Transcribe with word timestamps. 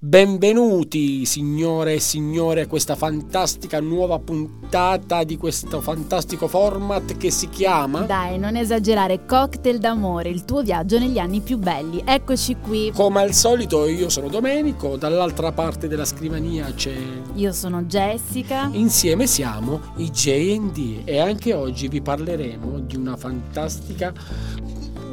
Benvenuti 0.00 1.24
signore 1.24 1.94
e 1.94 1.98
signore 1.98 2.60
a 2.60 2.66
questa 2.68 2.94
fantastica 2.94 3.80
nuova 3.80 4.20
puntata 4.20 5.24
di 5.24 5.36
questo 5.36 5.80
fantastico 5.80 6.46
format 6.46 7.16
che 7.16 7.32
si 7.32 7.48
chiama 7.48 8.02
Dai, 8.02 8.38
non 8.38 8.54
esagerare, 8.54 9.26
Cocktail 9.26 9.80
d'amore, 9.80 10.28
il 10.28 10.44
tuo 10.44 10.62
viaggio 10.62 11.00
negli 11.00 11.18
anni 11.18 11.40
più 11.40 11.58
belli. 11.58 12.00
Eccoci 12.06 12.58
qui. 12.62 12.92
Come 12.94 13.22
al 13.22 13.32
solito 13.32 13.88
io 13.88 14.08
sono 14.08 14.28
Domenico, 14.28 14.96
dall'altra 14.96 15.50
parte 15.50 15.88
della 15.88 16.04
scrivania 16.04 16.72
c'è 16.72 16.94
Io 17.34 17.50
sono 17.50 17.82
Jessica. 17.82 18.70
Insieme 18.70 19.26
siamo 19.26 19.80
i 19.96 20.12
JD 20.12 21.00
e 21.06 21.18
anche 21.18 21.52
oggi 21.54 21.88
vi 21.88 22.00
parleremo 22.00 22.78
di 22.78 22.94
una 22.94 23.16
fantastica 23.16 24.14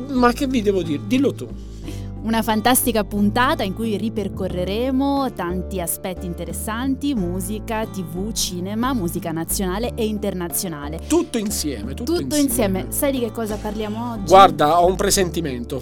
ma 0.09 0.31
che 0.31 0.45
vi 0.45 0.61
devo 0.61 0.83
dire? 0.83 1.02
Dillo 1.07 1.33
tu. 1.33 1.73
Una 2.25 2.41
fantastica 2.41 3.03
puntata 3.03 3.61
in 3.61 3.75
cui 3.75 3.97
ripercorreremo 3.97 5.31
tanti 5.33 5.79
aspetti 5.79 6.25
interessanti, 6.25 7.13
musica, 7.13 7.85
tv, 7.85 8.31
cinema, 8.31 8.93
musica 8.93 9.31
nazionale 9.31 9.91
e 9.93 10.07
internazionale. 10.07 11.02
Tutto 11.07 11.38
insieme, 11.38 11.93
tutto, 11.93 12.16
Tutto 12.16 12.35
insieme. 12.35 12.80
insieme. 12.80 12.91
Sai 12.91 13.11
di 13.11 13.19
che 13.19 13.31
cosa 13.31 13.57
parliamo 13.57 14.13
oggi? 14.13 14.25
Guarda, 14.25 14.81
ho 14.81 14.88
un 14.88 14.95
presentimento. 14.95 15.80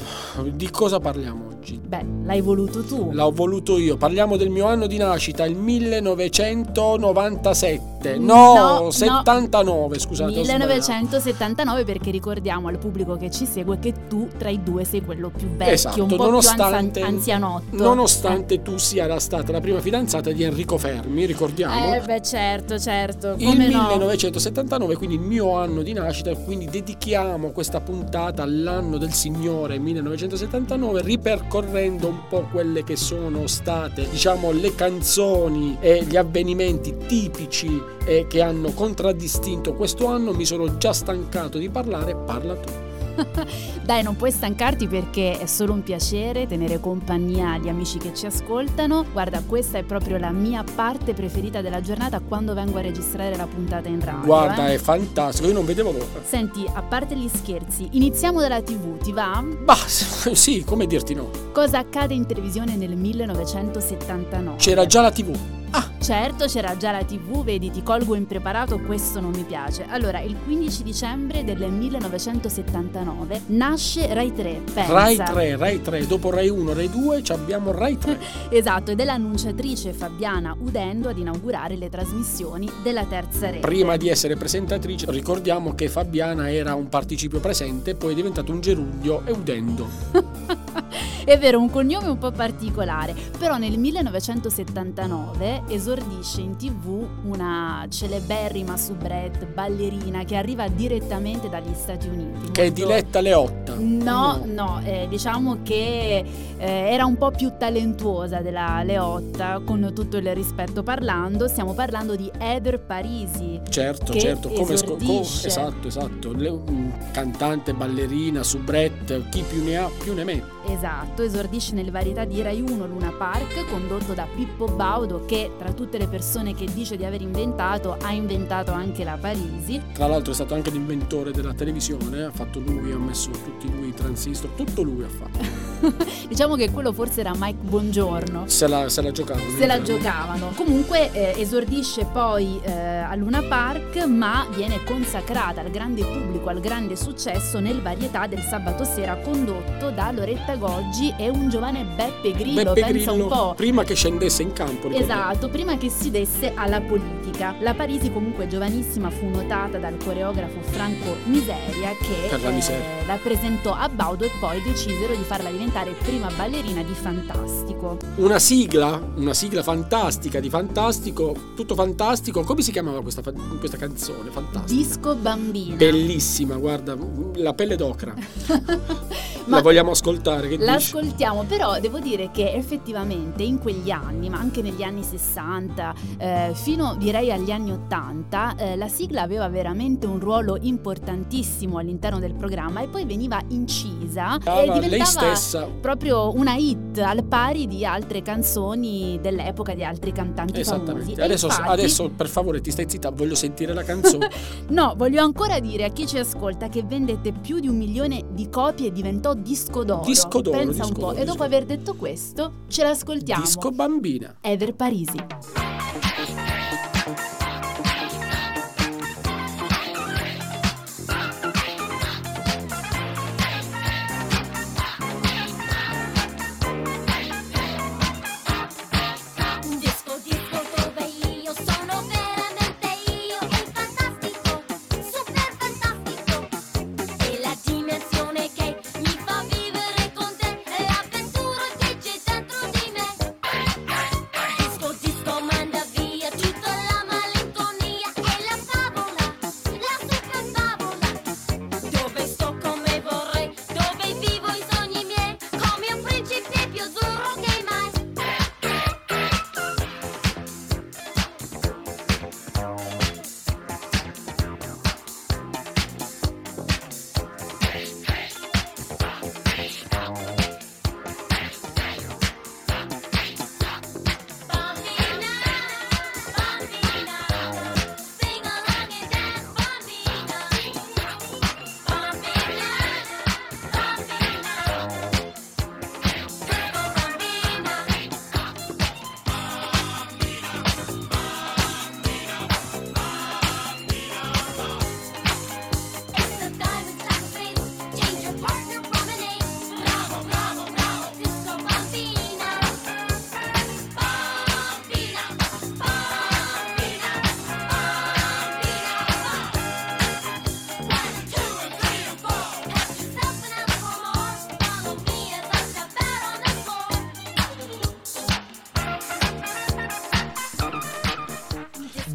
Di 0.53 0.69
cosa 0.69 0.99
parliamo 0.99 1.47
oggi? 1.47 1.79
Beh, 1.81 2.05
l'hai 2.25 2.41
voluto 2.41 2.83
tu. 2.83 3.11
L'ho 3.13 3.31
voluto 3.31 3.77
io. 3.77 3.95
Parliamo 3.95 4.35
del 4.35 4.49
mio 4.49 4.65
anno 4.65 4.85
di 4.85 4.97
nascita, 4.97 5.45
il 5.45 5.55
1997. 5.55 7.92
No, 8.17 8.53
No, 8.53 8.79
no. 8.83 8.91
79, 8.91 9.99
scusate. 9.99 10.29
ho 10.39 10.43
sbagliato. 10.43 10.51
1979 10.51 11.83
perché 11.85 12.11
ricordiamo 12.11 12.67
al 12.67 12.77
pubblico 12.77 13.15
che 13.17 13.29
ci 13.31 13.45
segue 13.45 13.79
che 13.79 13.93
tu 14.07 14.27
tra 14.37 14.49
i 14.49 14.61
due 14.63 14.83
sei 14.83 15.01
quello 15.01 15.29
più 15.29 15.47
vecchio, 15.49 15.73
Esatto, 15.73 16.01
un 16.03 16.07
po' 16.09 16.17
nonostante, 16.23 16.99
più 17.01 17.09
anzianotto. 17.09 17.65
nonostante 17.75 18.61
tu 18.61 18.77
sia 18.77 19.07
la- 19.07 19.19
stata 19.19 19.51
la 19.51 19.59
prima 19.61 19.79
fidanzata 19.79 20.31
di 20.31 20.43
Enrico 20.43 20.77
Fermi, 20.77 21.25
ricordiamo. 21.25 21.93
Eh 21.95 22.01
beh 22.01 22.21
certo, 22.21 22.77
certo, 22.79 23.35
il 23.37 23.45
come 23.45 23.67
no. 23.69 23.87
1979, 23.87 24.95
quindi 24.95 25.15
il 25.15 25.21
mio 25.21 25.55
anno 25.57 25.81
di 25.81 25.93
nascita, 25.93 26.33
quindi 26.35 26.65
dedichiamo 26.65 27.51
questa 27.51 27.79
puntata 27.81 28.43
all'anno 28.43 28.97
del 28.97 29.11
Signore 29.13 29.79
1979, 29.79 31.01
ripercorrendo 31.01 32.07
un 32.07 32.19
po' 32.29 32.47
quelle 32.51 32.83
che 32.83 32.95
sono 32.95 33.47
state, 33.47 34.07
diciamo, 34.09 34.51
le 34.51 34.75
canzoni 34.75 35.77
e 35.79 36.03
gli 36.03 36.15
avvenimenti 36.15 36.95
tipici 37.07 37.81
eh, 38.05 38.27
che 38.27 38.41
hanno 38.41 38.71
contraddistinto 38.71 39.73
questo 39.73 40.07
anno. 40.07 40.33
Mi 40.33 40.45
sono 40.45 40.77
già 40.77 40.93
stancato 40.93 41.57
di 41.57 41.69
parlare, 41.69 42.15
parla 42.15 42.55
tu. 42.55 42.83
Dai, 43.83 44.01
non 44.01 44.15
puoi 44.15 44.31
stancarti 44.31 44.87
perché 44.87 45.37
è 45.37 45.45
solo 45.45 45.73
un 45.73 45.83
piacere 45.83 46.47
tenere 46.47 46.79
compagnia 46.79 47.53
agli 47.53 47.69
amici 47.69 47.97
che 47.97 48.13
ci 48.13 48.25
ascoltano. 48.25 49.05
Guarda, 49.11 49.41
questa 49.45 49.77
è 49.77 49.83
proprio 49.83 50.17
la 50.17 50.31
mia 50.31 50.63
parte 50.63 51.13
preferita 51.13 51.61
della 51.61 51.81
giornata 51.81 52.19
quando 52.19 52.53
vengo 52.53 52.77
a 52.77 52.81
registrare 52.81 53.35
la 53.35 53.47
puntata 53.47 53.89
in 53.89 54.03
radio. 54.03 54.25
Guarda, 54.25 54.69
eh. 54.69 54.75
è 54.75 54.77
fantastico, 54.77 55.47
io 55.47 55.53
non 55.53 55.65
vedevo 55.65 55.91
l'ora. 55.91 56.21
Senti, 56.23 56.65
a 56.71 56.81
parte 56.81 57.15
gli 57.15 57.29
scherzi, 57.29 57.87
iniziamo 57.91 58.39
dalla 58.39 58.61
TV, 58.61 58.97
ti 58.97 59.11
va? 59.11 59.43
Bah, 59.63 59.75
sì, 59.85 60.63
come 60.63 60.87
dirti 60.87 61.13
no. 61.13 61.29
Cosa 61.51 61.79
accade 61.79 62.13
in 62.13 62.25
televisione 62.25 62.75
nel 62.75 62.95
1979? 62.95 64.57
C'era 64.57 64.85
già 64.85 65.01
la 65.01 65.11
TV. 65.11 65.61
Ah, 65.75 65.93
Certo, 66.03 66.47
c'era 66.47 66.75
già 66.75 66.91
la 66.91 67.05
TV, 67.05 67.45
vedi, 67.45 67.71
ti 67.71 67.81
colgo 67.81 68.13
impreparato, 68.15 68.77
questo 68.77 69.21
non 69.21 69.31
mi 69.31 69.43
piace. 69.43 69.85
Allora, 69.87 70.19
il 70.19 70.35
15 70.43 70.83
dicembre 70.83 71.45
del 71.45 71.71
1979 71.71 73.43
nasce 73.47 74.13
Rai 74.13 74.33
3, 74.33 74.63
pensa. 74.73 74.91
Rai 74.91 75.15
3, 75.15 75.55
Rai 75.55 75.81
3, 75.81 76.05
dopo 76.05 76.29
Rai 76.29 76.49
1, 76.49 76.73
Rai 76.73 76.89
2 76.89 77.23
ci 77.23 77.31
abbiamo 77.31 77.71
Rai 77.71 77.97
3. 77.97 78.19
Esatto, 78.51 78.91
ed 78.91 78.99
è 78.99 79.05
l'annunciatrice 79.05 79.93
Fabiana 79.93 80.53
Udendo 80.59 81.07
ad 81.07 81.17
inaugurare 81.17 81.77
le 81.77 81.89
trasmissioni 81.89 82.69
della 82.83 83.05
terza 83.05 83.49
rete. 83.49 83.59
Prima 83.59 83.95
di 83.95 84.09
essere 84.09 84.35
presentatrice, 84.35 85.09
ricordiamo 85.09 85.73
che 85.73 85.87
Fabiana 85.87 86.51
era 86.51 86.75
un 86.75 86.89
participio 86.89 87.39
presente, 87.39 87.95
poi 87.95 88.11
è 88.11 88.15
diventato 88.15 88.51
un 88.51 88.59
gerundio 88.59 89.25
e 89.25 89.31
udendo. 89.31 89.87
È 91.25 91.37
vero, 91.37 91.59
un 91.59 91.69
cognome 91.69 92.07
un 92.09 92.17
po' 92.17 92.31
particolare, 92.31 93.15
però 93.37 93.57
nel 93.57 93.77
1979 93.77 95.63
esordisce 95.69 96.41
in 96.41 96.57
tv 96.57 97.07
una 97.23 97.85
celeberrima 97.89 98.75
soubrette 98.75 99.45
ballerina 99.45 100.25
che 100.25 100.35
arriva 100.35 100.67
direttamente 100.67 101.47
dagli 101.47 101.73
Stati 101.73 102.07
Uniti. 102.09 102.51
Che 102.51 102.63
è 102.63 102.71
Diletta 102.71 103.21
Leotta. 103.21 103.75
No, 103.77 104.41
no, 104.45 104.81
eh, 104.83 105.07
diciamo 105.09 105.59
che 105.63 106.25
eh, 106.57 106.67
era 106.67 107.05
un 107.05 107.17
po' 107.17 107.31
più 107.31 107.53
talentuosa 107.57 108.39
della 108.39 108.83
Leotta, 108.83 109.61
con 109.63 109.91
tutto 109.93 110.17
il 110.17 110.33
rispetto 110.33 110.83
parlando. 110.83 111.47
Stiamo 111.47 111.73
parlando 111.73 112.15
di 112.15 112.29
Heather 112.37 112.79
Parisi. 112.79 113.61
Certo, 113.69 114.13
certo, 114.13 114.49
come 114.49 114.75
sco- 114.75 114.95
co- 114.95 114.97
esordisce. 115.03 115.47
esatto, 115.47 115.87
esatto. 115.87 116.33
Le- 116.33 116.51
mm, 116.51 116.89
cantante, 117.11 117.73
ballerina, 117.73 118.43
soubrette, 118.43 119.23
chi 119.29 119.41
più 119.47 119.63
ne 119.63 119.77
ha 119.77 119.89
più 119.99 120.13
ne 120.13 120.23
mette. 120.23 120.51
Esatto, 120.65 121.12
esordisce 121.21 121.73
nelle 121.73 121.91
varietà 121.91 122.25
di 122.25 122.41
Rai 122.41 122.61
1 122.61 122.87
Luna 122.87 123.11
Park, 123.11 123.69
condotto 123.69 124.13
da 124.13 124.25
Pippo 124.33 124.65
Baudo, 124.65 125.25
che 125.25 125.51
tra 125.57 125.71
tutte 125.71 125.97
le 125.97 126.07
persone 126.07 126.55
che 126.55 126.65
dice 126.73 126.97
di 126.97 127.05
aver 127.05 127.21
inventato, 127.21 127.97
ha 128.01 128.11
inventato 128.11 128.71
anche 128.71 129.03
la 129.03 129.17
Parisi. 129.19 129.81
Tra 129.93 130.07
l'altro 130.07 130.31
è 130.31 130.35
stato 130.35 130.53
anche 130.53 130.71
l'inventore 130.71 131.31
della 131.31 131.53
televisione, 131.53 132.23
ha 132.23 132.31
fatto 132.31 132.59
lui, 132.59 132.91
ha 132.91 132.97
messo 132.97 133.29
tutti 133.29 133.71
lui 133.71 133.89
i 133.89 133.93
transistor, 133.93 134.49
tutto 134.51 134.81
lui 134.81 135.03
ha 135.03 135.09
fatto. 135.09 135.39
diciamo 136.27 136.55
che 136.55 136.71
quello 136.71 136.91
forse 136.93 137.19
era 137.19 137.33
Mike 137.35 137.61
Buongiorno. 137.61 138.47
Se 138.47 138.67
la, 138.67 138.89
se 138.89 139.01
la 139.01 139.11
giocavano. 139.11 139.57
Se 139.57 139.65
la 139.65 139.81
giocavano. 139.81 140.51
Comunque 140.55 141.11
eh, 141.11 141.39
esordisce 141.39 142.05
poi 142.05 142.59
eh, 142.63 142.71
a 142.71 143.13
Luna 143.15 143.43
Park, 143.43 144.05
ma 144.05 144.47
viene 144.55 144.83
consacrata 144.83 145.61
al 145.61 145.69
grande 145.69 146.03
pubblico, 146.03 146.49
al 146.49 146.59
grande 146.59 146.95
successo 146.95 147.59
nel 147.59 147.81
varietà 147.81 148.27
del 148.27 148.41
sabato 148.41 148.83
sera 148.83 149.17
condotto 149.17 149.89
da 149.91 150.11
Loretta 150.11 150.55
Goggi 150.55 151.02
e 151.17 151.29
un 151.29 151.49
giovane 151.49 151.83
Beppe 151.83 152.31
Grillo, 152.31 152.63
Beppe 152.73 152.81
pensa 152.91 153.11
Grillo, 153.11 153.23
un 153.23 153.29
po'. 153.29 153.53
prima 153.55 153.83
che 153.83 153.95
scendesse 153.95 154.43
in 154.43 154.53
campo. 154.53 154.87
ricordiamo. 154.87 155.03
Esatto, 155.21 155.49
prima 155.49 155.77
che 155.77 155.89
si 155.89 156.11
desse 156.11 156.53
alla 156.55 156.79
politica. 156.81 157.55
La 157.59 157.73
Parisi 157.73 158.11
comunque 158.11 158.47
giovanissima 158.47 159.09
fu 159.09 159.27
notata 159.27 159.77
dal 159.79 159.97
coreografo 159.97 160.61
Franco 160.61 161.15
Miseria 161.25 161.89
che 161.99 162.37
la 162.41 162.49
miseria. 162.49 163.05
la 163.07 163.17
presentò 163.21 163.73
a 163.73 163.89
Baudo 163.89 164.25
e 164.25 164.31
poi 164.39 164.61
decisero 164.61 165.15
di 165.15 165.23
farla 165.23 165.49
diventare 165.49 165.91
prima 165.91 166.29
ballerina 166.35 166.83
di 166.83 166.93
Fantastico. 166.93 167.97
Una 168.17 168.39
sigla, 168.39 169.01
una 169.15 169.33
sigla 169.33 169.63
fantastica 169.63 170.39
di 170.39 170.49
Fantastico, 170.49 171.35
tutto 171.55 171.75
fantastico. 171.75 172.41
Come 172.43 172.61
si 172.61 172.71
chiamava 172.71 173.01
questa, 173.01 173.21
questa 173.59 173.77
canzone? 173.77 174.29
Fantastica. 174.29 174.65
Disco 174.81 175.15
bambina. 175.15 175.75
Bellissima, 175.75 176.55
guarda, 176.55 176.95
la 177.35 177.53
pelle 177.53 177.75
d'ocra. 177.75 178.13
Ma 179.45 179.57
La 179.57 179.61
vogliamo 179.61 179.91
ascoltare? 179.91 180.47
Che 180.47 180.57
dici? 180.57 180.65
L'ascoltiamo, 180.93 181.43
però 181.45 181.79
devo 181.79 181.97
dire 181.97 182.29
che 182.29 182.53
effettivamente 182.53 183.41
in 183.41 183.57
quegli 183.57 183.89
anni, 183.89 184.29
ma 184.29 184.37
anche 184.37 184.61
negli 184.61 184.83
anni 184.83 185.01
60, 185.01 185.95
eh, 186.19 186.51
fino 186.53 186.93
direi 186.95 187.31
agli 187.31 187.49
anni 187.49 187.71
80, 187.71 188.55
eh, 188.57 188.75
la 188.75 188.87
sigla 188.87 189.23
aveva 189.23 189.49
veramente 189.49 190.05
un 190.05 190.19
ruolo 190.19 190.55
importantissimo 190.61 191.79
all'interno 191.79 192.19
del 192.19 192.35
programma 192.35 192.81
e 192.81 192.89
poi 192.89 193.05
veniva 193.05 193.41
incisa 193.47 194.35
e 194.35 194.37
Brava, 194.37 194.65
lei 194.65 194.81
diventava 194.81 195.35
stessa. 195.35 195.67
proprio 195.81 196.31
una 196.35 196.57
hit 196.57 196.99
al 196.99 197.23
pari 197.23 197.65
di 197.65 197.83
altre 197.85 198.21
canzoni 198.21 199.17
dell'epoca 199.19 199.73
di 199.73 199.83
altri 199.83 200.11
cantanti. 200.11 200.59
Esattamente. 200.59 201.19
E 201.19 201.23
Adesso, 201.23 201.47
infatti- 201.47 201.69
adesso, 201.69 202.09
per 202.15 202.27
favore, 202.27 202.61
ti 202.61 202.69
stai 202.69 202.87
zitta, 202.87 203.09
voglio 203.09 203.35
sentire 203.35 203.73
la 203.73 203.83
canzone. 203.83 204.29
No, 204.73 204.93
voglio 204.95 205.23
ancora 205.23 205.59
dire 205.59 205.85
a 205.85 205.89
chi 205.89 206.05
ci 206.07 206.17
ascolta 206.17 206.67
che 206.69 206.83
vendette 206.83 207.31
più 207.31 207.59
di 207.59 207.67
un 207.67 207.77
milione 207.77 208.23
di 208.31 208.49
copie 208.49 208.87
e 208.87 208.91
diventò 208.91 209.33
disco 209.33 209.83
d'oro. 209.83 210.03
Disco 210.05 210.41
d'oro, 210.41 210.57
Pensa 210.57 210.82
un 210.85 210.93
po'. 210.93 211.13
e 211.13 211.23
dopo 211.25 211.43
aver 211.43 211.65
detto 211.65 211.95
questo, 211.95 212.51
ce 212.67 212.83
l'ascoltiamo. 212.83 213.43
Disco 213.43 213.71
bambina. 213.71 214.35
Ever 214.41 214.73
Parisi. 214.73 215.17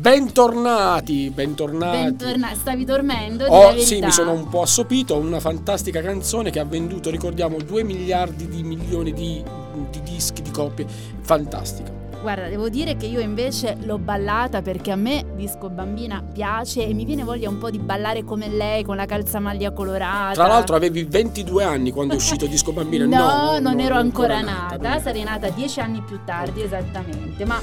Bentornati, 0.08 1.28
bentornati. 1.28 1.98
Bentorna- 1.98 2.54
stavi 2.54 2.86
dormendo? 2.86 3.44
Oh, 3.44 3.76
sì, 3.76 4.00
mi 4.00 4.10
sono 4.10 4.32
un 4.32 4.48
po' 4.48 4.62
assopito. 4.62 5.18
Una 5.18 5.38
fantastica 5.38 6.00
canzone 6.00 6.48
che 6.48 6.58
ha 6.58 6.64
venduto, 6.64 7.10
ricordiamo, 7.10 7.58
2 7.58 7.82
miliardi 7.82 8.48
di 8.48 8.62
milioni 8.62 9.12
di, 9.12 9.44
di 9.90 10.02
dischi, 10.02 10.40
di 10.40 10.50
copie. 10.50 10.86
Fantastica. 11.20 11.92
Guarda, 12.22 12.48
devo 12.48 12.70
dire 12.70 12.96
che 12.96 13.04
io 13.04 13.20
invece 13.20 13.76
l'ho 13.82 13.98
ballata 13.98 14.62
perché 14.62 14.92
a 14.92 14.96
me 14.96 15.26
Disco 15.36 15.68
Bambina 15.68 16.22
piace 16.22 16.86
e 16.86 16.94
mi 16.94 17.04
viene 17.04 17.22
voglia 17.22 17.50
un 17.50 17.58
po' 17.58 17.68
di 17.68 17.78
ballare 17.78 18.24
come 18.24 18.48
lei 18.48 18.84
con 18.84 18.96
la 18.96 19.04
calzamaglia 19.04 19.72
colorata. 19.72 20.32
Tra 20.32 20.46
l'altro, 20.46 20.74
avevi 20.74 21.04
22 21.04 21.64
anni 21.64 21.90
quando 21.90 22.14
è 22.14 22.16
uscito 22.16 22.46
Disco 22.46 22.72
Bambina. 22.72 23.04
No, 23.04 23.52
No, 23.52 23.58
non 23.58 23.74
no, 23.74 23.82
ero 23.82 23.96
ancora 23.96 24.40
nata, 24.40 24.76
nata, 24.76 24.88
non- 24.88 25.00
sarei 25.02 25.22
nata 25.22 25.50
dieci 25.50 25.80
anni 25.80 26.00
più 26.00 26.18
tardi 26.24 26.62
esattamente, 26.62 27.44
ma 27.44 27.60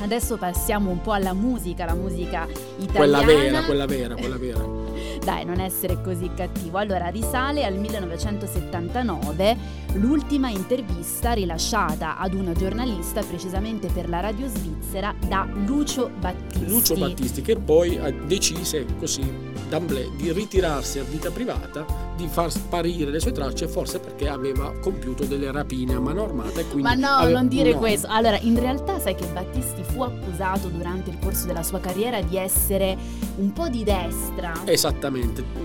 adesso 0.00 0.36
passiamo 0.36 0.90
un 0.90 1.00
po' 1.00 1.12
alla 1.12 1.32
musica, 1.32 1.84
la 1.84 1.94
musica 1.94 2.46
italiana. 2.78 2.92
Quella 2.92 3.22
vera, 3.22 3.62
quella 3.64 3.86
vera, 3.86 4.14
quella 4.14 4.36
vera. 4.36 4.93
Dai, 5.22 5.44
non 5.44 5.60
essere 5.60 6.00
così 6.00 6.30
cattivo. 6.34 6.78
Allora, 6.78 7.08
risale 7.08 7.64
al 7.64 7.74
1979 7.76 9.56
l'ultima 9.94 10.48
intervista 10.48 11.32
rilasciata 11.32 12.18
ad 12.18 12.34
una 12.34 12.52
giornalista, 12.52 13.22
precisamente 13.22 13.88
per 13.88 14.08
la 14.08 14.20
radio 14.20 14.48
svizzera, 14.48 15.14
da 15.26 15.46
Lucio 15.66 16.10
Battisti. 16.18 16.66
Lucio 16.66 16.96
Battisti 16.96 17.42
che 17.42 17.56
poi 17.56 18.00
decise 18.26 18.84
così 18.98 19.52
d'amblè 19.68 20.08
di 20.16 20.32
ritirarsi 20.32 20.98
a 20.98 21.04
vita 21.04 21.30
privata, 21.30 21.86
di 22.16 22.28
far 22.28 22.50
sparire 22.50 23.10
le 23.10 23.18
sue 23.20 23.32
tracce, 23.32 23.66
forse 23.66 23.98
perché 23.98 24.28
aveva 24.28 24.72
compiuto 24.80 25.24
delle 25.24 25.50
rapine 25.50 25.94
a 25.94 26.00
mano 26.00 26.24
armata 26.24 26.60
e 26.60 26.64
quindi 26.66 26.82
Ma 26.82 26.94
no, 26.94 27.08
aveva- 27.08 27.38
non 27.38 27.48
dire 27.48 27.72
no. 27.72 27.78
questo. 27.78 28.06
Allora, 28.08 28.38
in 28.40 28.58
realtà 28.58 28.98
sai 29.00 29.14
che 29.14 29.26
Battisti 29.26 29.82
fu 29.82 30.02
accusato 30.02 30.68
durante 30.68 31.10
il 31.10 31.18
corso 31.18 31.46
della 31.46 31.62
sua 31.62 31.80
carriera 31.80 32.20
di 32.20 32.36
essere 32.36 32.96
un 33.36 33.52
po' 33.52 33.68
di 33.68 33.84
destra. 33.84 34.52
Esattamente. 34.64 35.03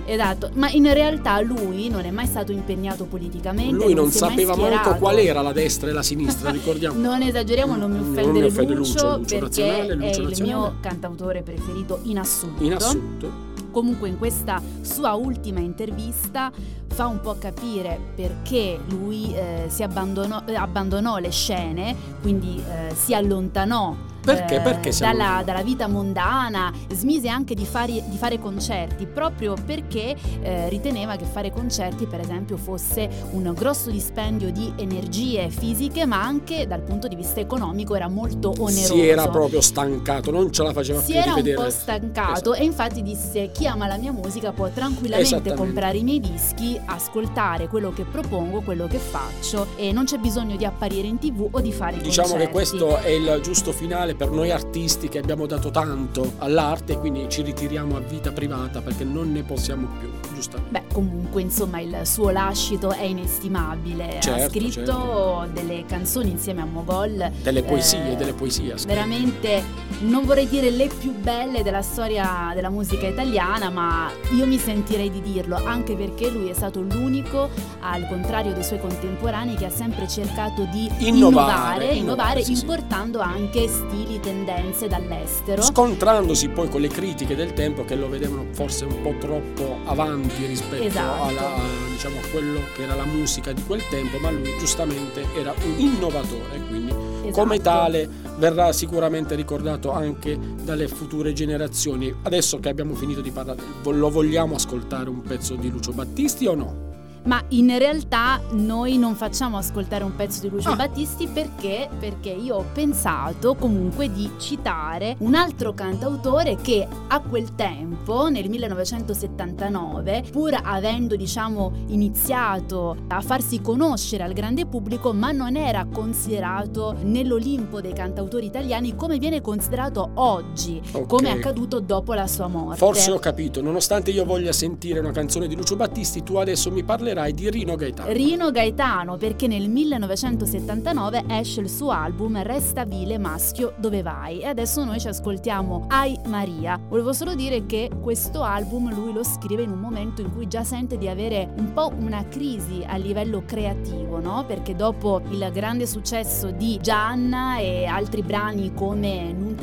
Esatto, 0.06 0.50
ma 0.56 0.70
in 0.70 0.92
realtà 0.94 1.40
lui 1.42 1.90
non 1.90 2.06
è 2.06 2.12
mai 2.12 2.26
stato 2.28 2.52
impegnato 2.52 3.06
politicamente. 3.06 3.74
Lui 3.74 3.94
non 3.94 4.06
mai 4.06 4.14
sapeva 4.14 4.54
schierato. 4.54 4.96
qual 4.96 5.18
era 5.18 5.42
la 5.42 5.52
destra 5.52 5.90
e 5.90 5.94
la 5.94 6.04
sinistra, 6.04 6.50
ricordiamo. 6.52 7.00
Non 7.00 7.22
esageriamo, 7.22 7.76
non 7.76 7.92
mi 7.92 8.00
Non 8.00 8.10
offendere 8.10 8.46
mi 8.46 8.52
offende 8.52 8.74
Lucio, 8.74 9.18
Lucio, 9.18 9.40
perché 9.40 9.40
nazionale, 9.42 9.94
Lucio 9.96 10.06
è 10.06 10.16
il 10.16 10.24
nazionale. 10.24 10.44
mio 10.44 10.76
cantautore 10.82 11.42
preferito 11.42 12.00
in 12.04 12.20
assoluto. 12.20 12.64
In 12.64 12.74
assoluto. 12.74 13.48
Comunque 13.72 14.10
in 14.10 14.18
questa 14.18 14.62
sua 14.82 15.14
ultima 15.14 15.60
intervista 15.60 16.52
fa 16.88 17.06
un 17.06 17.20
po' 17.22 17.36
capire 17.38 18.00
perché 18.16 18.80
lui 18.90 19.34
eh, 19.36 19.66
si 19.68 19.84
abbandonò, 19.84 20.42
eh, 20.48 20.56
abbandonò 20.56 21.18
le 21.18 21.30
scene, 21.30 21.96
quindi 22.22 22.58
eh, 22.68 22.94
si 22.96 23.14
allontanò 23.14 23.96
Perché? 24.22 24.56
eh, 24.56 24.60
Perché 24.62 24.92
si 24.92 25.02
dalla, 25.02 25.42
dalla 25.46 25.64
vita 25.64 25.88
mondana, 25.88 26.72
smise 26.94 27.30
anche 27.30 27.54
di, 27.56 27.66
fare- 27.66 28.04
di 28.08 28.18
fare 28.18 28.40
concerti 28.40 29.06
proprio 29.08 29.56
perché 29.66 30.16
eh, 30.42 30.70
riteneva 30.70 31.16
che 31.16 31.26
fare 31.26 31.52
concerti 31.52 32.06
per 32.06 32.20
esempio 32.20 32.58
fosse 32.58 33.10
un 33.32 33.52
grosso 33.56 33.90
dispendio 33.90 34.52
di 34.52 34.72
energie 34.78 35.50
fisiche 35.50 36.06
ma 36.06 36.22
anche 36.24 36.68
dal 36.68 36.82
punto 36.82 37.08
di 37.08 37.16
vista 37.16 37.40
economico 37.40 37.96
era 37.96 38.08
molto 38.08 38.50
oneroso. 38.58 38.94
Si 38.94 39.08
era 39.08 39.28
proprio 39.30 39.62
stancato, 39.62 40.32
non 40.32 40.52
ce 40.52 40.64
la 40.64 40.74
faceva 40.74 41.00
Si 41.02 41.12
più 41.12 41.16
era 41.16 41.24
di 41.26 41.30
un 41.30 41.36
vedere. 41.44 41.64
po' 41.64 41.70
stancato 41.70 42.32
Esatto. 42.34 42.54
e 42.56 42.64
infatti 42.64 43.02
disse 43.02 43.52
chi 43.52 43.68
ama 43.68 43.88
la 43.88 43.98
mia 43.98 44.12
musica 44.12 44.52
può 44.52 44.68
tranquillamente 44.70 45.54
comprare 45.54 45.98
i 45.98 46.04
miei 46.04 46.20
dischi, 46.20 46.80
ascoltare 46.86 47.68
quello 47.68 47.92
che 47.92 48.04
propongo, 48.04 48.62
quello 48.62 48.88
che 48.88 48.98
faccio 48.98 49.68
e 49.76 49.92
non 49.92 50.06
c'è 50.06 50.18
bisogno 50.18 50.56
di 50.56 50.66
apparire 50.66 51.08
in 51.08 51.18
tv 51.18 51.48
o 51.52 51.60
di 51.62 51.72
fare 51.72 51.98
Diciamo 51.98 52.30
concerti. 52.30 52.46
che 52.46 52.52
questo 52.52 52.98
è 52.98 53.10
il 53.10 53.40
giusto 53.42 53.72
finale 53.72 54.09
per 54.16 54.30
noi 54.30 54.52
artisti 54.52 55.10
che 55.10 55.18
abbiamo 55.20 55.46
dato 55.46 55.70
tanto 55.72 56.34
all'arte 56.38 56.94
e 56.94 56.98
quindi 57.00 57.28
ci 57.30 57.42
ritiriamo 57.42 57.96
a 57.96 58.00
vita 58.00 58.32
privata 58.32 58.82
perché 58.82 59.04
non 59.04 59.32
ne 59.32 59.44
possiamo 59.44 59.88
più, 60.00 60.10
giustamente. 60.34 60.72
Beh, 60.72 60.94
comunque, 60.94 61.42
insomma, 61.42 61.80
il 61.80 62.02
suo 62.04 62.30
lascito 62.30 62.92
è 62.92 63.04
inestimabile. 63.04 64.18
ha 64.18 64.22
Certo, 64.22 64.50
scritto 64.50 64.72
certo. 64.72 65.48
delle 65.54 65.86
canzoni 65.86 66.30
insieme 66.32 66.62
a 66.62 66.66
Mogol. 66.66 67.32
Delle 67.42 67.64
poesie, 67.64 68.12
eh, 68.12 68.16
delle 68.16 68.34
poesie. 68.34 68.74
ha. 68.74 68.76
Veramente, 68.86 69.64
non 70.02 70.26
vorrei 70.26 70.48
dire 70.48 70.70
le 70.70 70.88
più 70.88 71.14
belle 71.14 71.64
della 71.64 71.82
storia 71.82 72.52
della 72.54 72.70
musica 72.70 73.08
italiana, 73.08 73.70
ma 73.70 74.10
io 74.32 74.46
mi 74.46 74.58
sentirei 74.58 75.10
di 75.10 75.22
dirlo, 75.22 75.56
anche 75.64 75.96
perché 75.96 76.30
lui 76.30 76.50
è 76.50 76.54
stato 76.54 76.82
l'unico, 76.82 77.50
al 77.82 78.08
contrario 78.08 78.54
dei 78.54 78.64
suoi 78.64 78.80
contemporanei, 78.80 79.56
che 79.56 79.66
ha 79.66 79.70
sempre 79.70 80.08
cercato 80.08 80.64
di 80.72 80.90
Innovare, 81.00 81.86
innovare, 81.86 81.94
innovare, 81.94 82.44
sì, 82.44 82.56
sì. 82.56 82.62
importando 82.62 83.20
anche 83.20 83.68
stili, 83.68 83.99
tendenze 84.22 84.88
dall'estero. 84.88 85.62
Scontrandosi 85.62 86.50
poi 86.50 86.70
con 86.70 86.82
le 86.82 86.88
critiche 86.88 87.36
del 87.36 87.54
tempo 87.54 87.84
che 87.86 87.96
lo 87.96 88.10
vedevano 88.10 88.46
forse 88.52 88.86
un 88.86 89.02
po' 89.02 89.16
troppo 89.20 89.78
avanti 89.86 90.46
rispetto 90.46 90.84
Esatto. 90.84 91.24
alla, 91.24 91.56
diciamo, 91.92 92.18
a 92.18 92.28
quello 92.32 92.60
che 92.76 92.84
era 92.84 92.96
la 92.96 93.06
musica 93.06 93.52
di 93.52 93.64
quel 93.66 93.82
tempo, 93.90 94.18
ma 94.20 94.32
lui 94.32 94.50
giustamente 94.60 95.26
era 95.36 95.54
un 95.64 95.80
innovatore, 95.80 96.60
quindi 96.68 96.94
come 97.32 97.56
Esatto. 97.56 97.70
tale 97.70 98.10
verrà 98.38 98.72
sicuramente 98.72 99.36
ricordato 99.36 99.92
anche 99.92 100.38
dalle 100.64 100.88
future 100.88 101.34
generazioni. 101.34 102.14
Adesso 102.24 102.60
che 102.60 102.70
abbiamo 102.70 102.96
finito 102.96 103.22
di 103.22 103.32
parlare, 103.32 103.62
lo 103.84 104.10
vogliamo 104.10 104.56
ascoltare 104.56 105.10
un 105.10 105.22
pezzo 105.22 105.56
di 105.56 105.70
Lucio 105.70 105.92
Battisti 105.92 106.46
o 106.48 106.56
no? 106.56 106.88
Ma 107.24 107.44
in 107.50 107.78
realtà 107.78 108.40
noi 108.52 108.98
non 108.98 109.16
facciamo 109.16 109.58
ascoltare 109.58 110.04
un 110.04 110.16
pezzo 110.16 110.42
di 110.42 110.50
Lucio 110.50 110.70
Ah. 110.70 110.76
Battisti 110.76 111.28
perché? 111.28 111.90
Perché 112.00 112.30
io 112.30 112.56
ho 112.58 112.66
pensato 112.74 113.56
comunque 113.56 114.12
di 114.12 114.30
citare 114.38 115.16
un 115.20 115.36
altro 115.36 115.74
cantautore 115.74 116.56
che 116.56 116.88
a 117.08 117.20
quel 117.22 117.56
tempo, 117.56 118.30
nel 118.30 118.50
1979, 118.50 120.24
pur 120.32 120.58
avendo 120.62 121.16
diciamo 121.16 121.72
iniziato 121.88 122.96
a 123.08 123.22
farsi 123.22 123.62
conoscere 123.62 124.24
al 124.24 124.34
grande 124.34 124.66
pubblico, 124.66 125.14
ma 125.14 125.32
non 125.32 125.56
era 125.56 125.86
considerato 125.92 126.96
nell'Olimpo 127.02 127.82
dei 127.82 127.94
cantautori 127.94 128.46
italiani 128.46 128.96
come 128.96 129.18
viene 129.18 129.42
considerato 129.42 130.12
oggi, 130.16 130.82
Ok. 130.94 131.08
come 131.08 131.30
è 131.30 131.32
accaduto 131.32 131.80
dopo 131.80 132.14
la 132.14 132.28
sua 132.28 132.48
morte. 132.48 132.78
Forse 132.78 133.12
ho 133.12 133.20
capito, 133.20 133.62
nonostante 133.62 134.12
io 134.12 134.26
voglia 134.26 134.52
sentire 134.52 135.00
una 135.00 135.12
canzone 135.12 135.48
di 135.48 135.56
Lucio 135.56 135.76
Battisti, 135.76 136.24
tu 136.24 136.36
adesso 136.36 136.72
mi 136.72 136.84
parlerai 137.10 137.34
di 137.34 137.50
Rino 137.50 137.76
Gaetano. 137.76 138.12
Rino 138.12 138.52
Gaetano 138.52 139.18
perché 139.18 139.48
nel 139.48 139.68
1979 139.70 141.24
esce 141.28 141.62
il 141.62 141.70
suo 141.70 141.90
album 141.90 142.42
Resta 142.42 142.86
vile 142.86 143.18
maschio 143.18 143.74
dove 143.78 144.02
vai 144.02 144.42
e 144.42 144.48
adesso 144.48 144.84
noi 144.84 145.00
ci 145.00 145.08
ascoltiamo 145.08 145.86
Ai 145.90 146.20
Maria. 146.28 146.80
Volevo 146.88 147.14
solo 147.14 147.36
dire 147.36 147.66
che 147.66 147.90
questo 148.02 148.44
album 148.44 148.94
lui 148.94 149.14
lo 149.14 149.24
scrive 149.24 149.64
in 149.64 149.72
un 149.72 149.80
momento 149.80 150.22
in 150.22 150.32
cui 150.32 150.48
già 150.48 150.64
sente 150.64 150.98
di 150.98 151.08
avere 151.08 151.52
un 151.58 151.74
po' 151.74 151.92
una 151.98 152.28
crisi 152.28 152.84
a 152.86 152.96
livello 152.98 153.44
creativo, 153.46 154.20
no? 154.20 154.46
Perché 154.46 154.76
dopo 154.76 155.22
il 155.30 155.50
grande 155.52 155.88
successo 155.88 156.52
di 156.52 156.78
Gianna 156.82 157.58
e 157.58 157.86
altri 157.86 158.22
brani 158.22 158.74
come 158.74 159.34
Non 159.34 159.58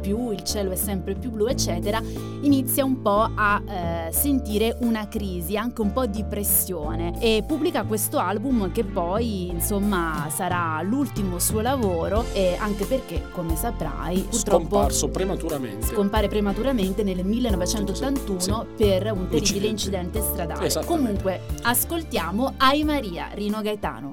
più, 0.00 0.30
Il 0.30 0.42
cielo 0.42 0.70
è 0.72 0.76
sempre 0.76 1.14
più 1.14 1.30
blu, 1.30 1.46
eccetera, 1.46 2.00
inizia 2.42 2.84
un 2.84 3.00
po' 3.02 3.30
a 3.34 3.62
eh, 3.66 4.12
sentire 4.12 4.76
una 4.80 5.08
crisi, 5.08 5.56
anche 5.56 5.80
un 5.80 5.92
po' 5.92 6.06
di 6.06 6.24
pressione 6.24 6.89
e 7.20 7.44
pubblica 7.46 7.84
questo 7.84 8.18
album 8.18 8.72
che 8.72 8.84
poi 8.84 9.48
insomma 9.48 10.26
sarà 10.30 10.80
l'ultimo 10.82 11.38
suo 11.38 11.60
lavoro 11.60 12.24
e 12.32 12.56
anche 12.58 12.84
perché 12.84 13.28
come 13.32 13.54
saprai 13.56 14.22
purtroppo 14.22 14.64
Scomparso 14.68 15.08
prematuramente. 15.08 15.86
scompare 15.86 16.28
prematuramente 16.28 17.02
nel 17.04 17.24
1981 17.24 18.40
Sì. 18.40 18.50
per 18.76 19.12
un 19.12 19.28
terribile 19.28 19.68
Incidente. 19.68 20.18
incidente 20.18 20.20
stradale. 20.22 20.84
Comunque 20.84 21.40
ascoltiamo 21.62 22.54
Ai 22.58 22.82
Maria, 22.84 23.28
Rino 23.32 23.60
Gaetano. 23.62 24.12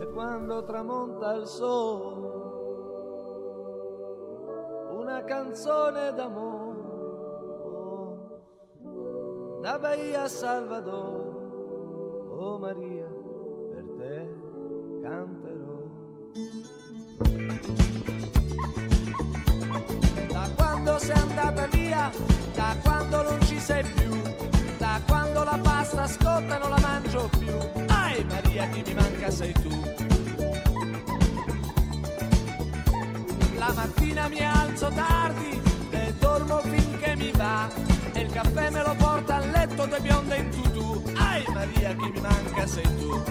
E 0.00 0.06
quando 0.12 0.64
tramonta 0.64 1.34
il 1.34 1.46
sole, 1.46 2.30
una 4.98 5.22
canzone 5.24 6.12
d'amore, 6.14 6.80
da 9.60 9.78
Bahia 9.78 10.26
Salvador, 10.28 11.21
oh 12.32 12.58
Maria, 12.58 13.08
per 13.70 13.84
te 13.98 14.28
canterò. 15.02 15.80
Da 20.28 20.50
quando 20.56 20.98
sei 20.98 21.16
andata 21.16 21.66
via, 21.66 22.10
da 22.54 22.76
quando 22.82 23.22
non 23.22 23.40
ci 23.42 23.58
sei 23.58 23.84
più, 23.84 24.20
da 24.78 25.00
quando 25.06 25.44
la 25.44 25.58
pasta 25.62 26.06
scotta 26.06 26.58
non 26.58 26.70
la 26.70 26.80
mangio 26.80 27.28
più. 27.38 27.54
Ai 27.88 28.24
Maria, 28.24 28.66
chi 28.68 28.82
mi 28.86 28.94
manca 28.94 29.30
sei 29.30 29.52
tu. 29.52 29.70
La 33.56 33.72
mattina 33.74 34.28
mi 34.28 34.44
alzo 34.44 34.88
tardi 34.88 35.60
e 35.90 36.14
dormo 36.18 36.60
mi 37.16 37.30
va. 37.32 37.68
E 38.12 38.20
il 38.20 38.32
caffè 38.32 38.70
me 38.70 38.82
lo 38.82 38.94
porta 38.96 39.36
a 39.36 39.46
letto 39.46 39.86
due 39.86 40.00
bionde 40.00 40.36
in 40.36 40.50
tutù. 40.50 41.02
Ai 41.16 41.44
Maria, 41.48 41.94
chi 41.94 42.10
mi 42.10 42.20
manca 42.20 42.66
sei 42.66 42.96
tu. 42.98 43.22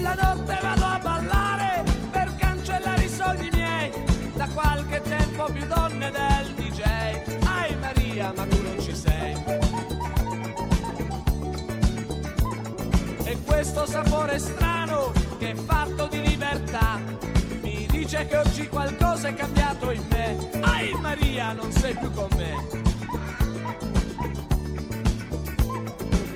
La 0.00 0.14
notte 0.14 0.58
vado 0.62 0.84
a 0.84 0.98
ballare 1.02 1.84
per 2.10 2.34
cancellare 2.36 3.04
i 3.04 3.08
sogni 3.08 3.48
miei. 3.52 3.98
macchine 5.98 6.10
del 6.10 6.54
DJ. 6.54 6.80
Ai 7.46 7.76
Maria, 7.76 8.32
ma 8.36 8.44
tu 8.46 8.62
non 8.62 8.80
ci 8.80 8.94
sei. 8.94 9.34
E 13.24 13.38
questo 13.44 13.86
sapore 13.86 14.38
strano 14.38 14.77
dice 18.18 18.26
che 18.26 18.36
oggi 18.36 18.68
qualcosa 18.68 19.28
è 19.28 19.34
cambiato 19.34 19.90
in 19.90 20.02
me. 20.10 20.36
Ai 20.60 20.92
Maria, 21.00 21.52
non 21.52 21.70
sei 21.70 21.94
più 21.96 22.10
con 22.12 22.28
me. 22.36 22.54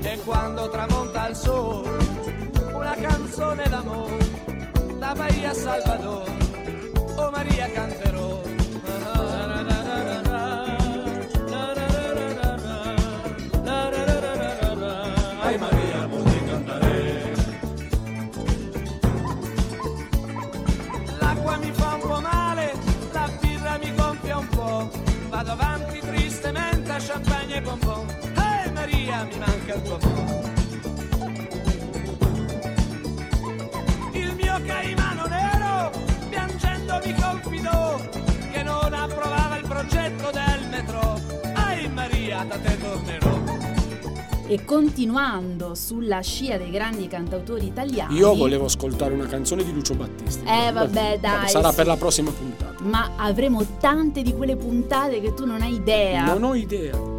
E 0.02 0.18
quando 0.24 0.68
tramonta 0.70 1.28
il 1.28 1.36
sole, 1.36 1.96
una 2.72 2.94
canzone 2.94 3.68
d'amore, 3.68 4.30
da 4.98 5.14
Bahia 5.14 5.50
a 5.50 5.54
Salvador, 5.54 6.30
oh 7.16 7.30
Maria 7.30 7.70
canterò. 7.70 8.31
Vado 25.42 25.60
avanti 25.60 25.98
tristemente 25.98 26.92
a 26.92 27.00
champagne 27.00 27.56
e 27.56 27.60
bonbon. 27.62 28.06
Ehi 28.36 28.70
Maria, 28.70 29.24
mi 29.24 29.38
manca 29.38 29.74
il 29.74 29.82
tuo 29.82 29.98
amore. 30.00 30.52
Il 34.12 34.34
mio 34.36 34.60
caimano 34.64 35.26
nero, 35.26 35.90
piangendo 36.28 37.00
mi 37.04 37.14
confidò 37.14 38.00
che 38.52 38.62
non 38.62 38.94
approvava 38.94 39.56
il 39.56 39.66
progetto 39.66 40.30
del 40.30 40.68
metro. 40.70 41.20
Ehi 41.70 41.88
Maria, 41.88 42.44
da 42.44 42.58
te 42.58 42.78
tornerò. 42.78 43.41
E 44.46 44.64
continuando 44.64 45.74
sulla 45.74 46.20
scia 46.20 46.58
dei 46.58 46.70
grandi 46.70 47.06
cantautori 47.06 47.66
italiani. 47.66 48.16
Io 48.16 48.34
volevo 48.34 48.64
ascoltare 48.66 49.14
una 49.14 49.26
canzone 49.26 49.64
di 49.64 49.72
Lucio 49.72 49.94
Battisti. 49.94 50.44
Eh, 50.44 50.72
vabbè, 50.72 51.18
dai, 51.20 51.48
Sarà 51.48 51.70
sì. 51.70 51.76
per 51.76 51.86
la 51.86 51.96
prossima 51.96 52.30
puntata. 52.30 52.82
Ma 52.82 53.12
avremo 53.16 53.64
tante 53.78 54.22
di 54.22 54.34
quelle 54.34 54.56
puntate 54.56 55.20
che 55.20 55.32
tu 55.32 55.46
non 55.46 55.62
hai 55.62 55.74
idea. 55.74 56.24
Non 56.24 56.42
ho 56.42 56.54
idea. 56.54 57.10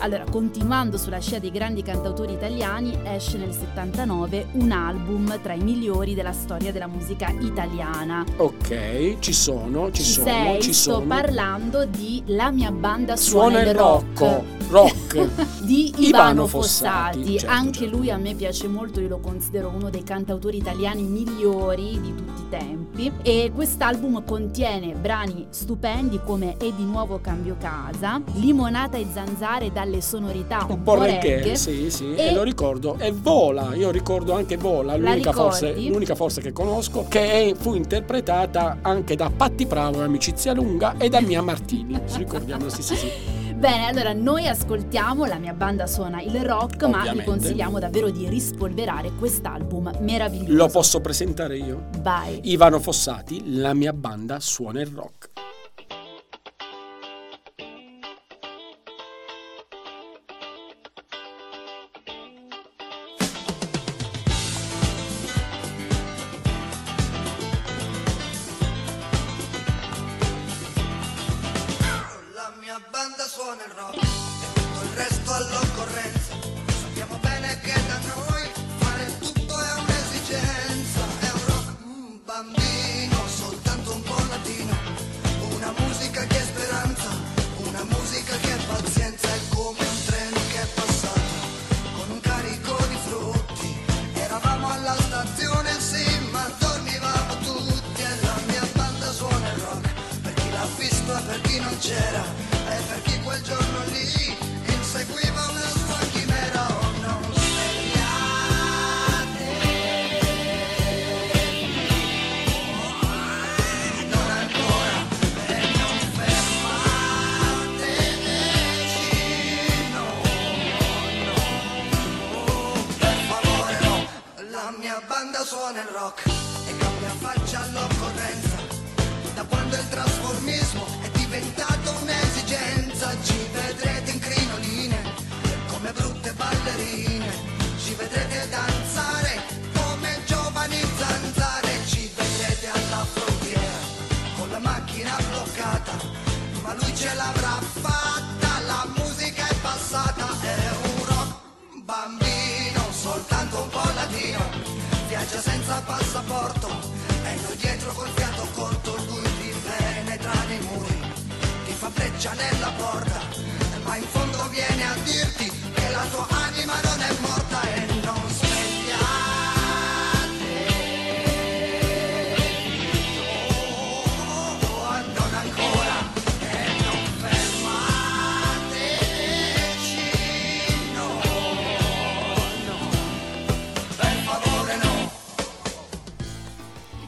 Allora, 0.00 0.24
continuando 0.30 0.98
sulla 0.98 1.18
scia 1.20 1.38
dei 1.38 1.50
grandi 1.50 1.82
cantautori 1.82 2.34
italiani, 2.34 2.96
esce 3.04 3.38
nel 3.38 3.52
79 3.52 4.48
un 4.52 4.70
album 4.70 5.40
tra 5.40 5.54
i 5.54 5.60
migliori 5.60 6.14
della 6.14 6.32
storia 6.34 6.70
della 6.70 6.86
musica 6.86 7.32
italiana. 7.40 8.22
Ok, 8.36 9.18
ci 9.20 9.32
sono, 9.32 9.90
ci, 9.90 10.02
sono, 10.02 10.26
sei? 10.26 10.60
ci 10.60 10.74
Sto 10.74 10.92
sono. 10.92 11.06
parlando 11.06 11.86
di 11.86 12.22
La 12.26 12.50
mia 12.50 12.70
banda 12.70 13.16
suona, 13.16 13.56
Suona 13.56 13.70
il 13.70 13.74
Rocco. 13.74 14.44
Rock. 14.68 15.28
di 15.66 15.88
Ivano, 15.98 16.06
Ivano 16.06 16.46
Fossati. 16.46 17.18
Fossati, 17.18 17.38
certo, 17.38 17.54
Anche 17.56 17.78
certo. 17.80 17.96
lui 17.96 18.10
a 18.10 18.16
me 18.16 18.34
piace 18.34 18.68
molto, 18.68 19.00
io 19.00 19.08
lo 19.08 19.18
considero 19.18 19.72
uno 19.74 19.90
dei 19.90 20.02
cantautori 20.04 20.56
italiani 20.56 21.02
migliori 21.02 22.00
di 22.00 22.14
tutti 22.14 22.40
i 22.42 22.48
tempi. 22.48 23.12
E 23.22 23.50
quest'album 23.54 24.24
contiene 24.24 24.94
brani 24.94 25.46
stupendi 25.50 26.20
come 26.24 26.56
E 26.58 26.72
di 26.74 26.84
nuovo 26.84 27.20
cambio 27.20 27.56
casa, 27.58 28.20
Limonata 28.34 28.96
e 28.96 29.06
zanzare 29.12 29.70
dalle 29.72 30.00
sonorità 30.00 30.64
Un 30.68 30.82
po' 30.82 30.94
reggae, 31.02 31.36
reggae. 31.38 31.56
sì, 31.56 31.90
sì, 31.90 32.14
E- 32.14 32.26
e 32.28 32.32
lo 32.32 32.42
ricordo. 32.42 32.96
E 32.98 33.12
Vola, 33.12 33.74
io 33.74 33.90
ricordo 33.90 34.32
anche 34.34 34.56
Vola, 34.56 34.96
l'unica 34.96 35.32
forse, 35.32 35.66
ricordi? 35.68 35.88
l'unica 35.88 36.14
forse 36.14 36.40
che 36.40 36.52
conosco, 36.52 37.06
che 37.08 37.50
è- 37.50 37.54
fu 37.54 37.74
interpretata 37.74 38.78
anche 38.82 39.16
da 39.16 39.30
Patti 39.34 39.66
Bravo, 39.66 40.02
Amicizia 40.02 40.52
Lunga, 40.54 40.94
e 40.96 41.08
da 41.08 41.20
Mia 41.20 41.42
Martini. 41.42 41.98
Ricordiamo, 42.14 42.68
sì, 42.68 42.82
sì, 42.82 42.96
sì. 42.96 43.08
Bene, 43.66 43.88
allora 43.88 44.12
noi 44.12 44.46
ascoltiamo, 44.46 45.24
la 45.24 45.38
mia 45.38 45.52
banda 45.52 45.88
suona 45.88 46.22
il 46.22 46.40
rock, 46.44 46.84
ma 46.84 46.88
vi 47.02 47.08
Ovviamente. 47.08 47.24
consigliamo 47.24 47.80
davvero 47.80 48.10
di 48.10 48.28
rispolverare 48.28 49.10
quest'album 49.18 49.90
meraviglioso. 50.02 50.52
Lo 50.54 50.68
posso 50.68 51.00
presentare 51.00 51.58
io? 51.58 51.88
Vai. 51.98 52.38
Ivano 52.44 52.78
Fossati, 52.78 53.58
la 53.58 53.74
mia 53.74 53.92
banda 53.92 54.38
suona 54.38 54.80
il 54.80 54.86
rock. 54.86 55.35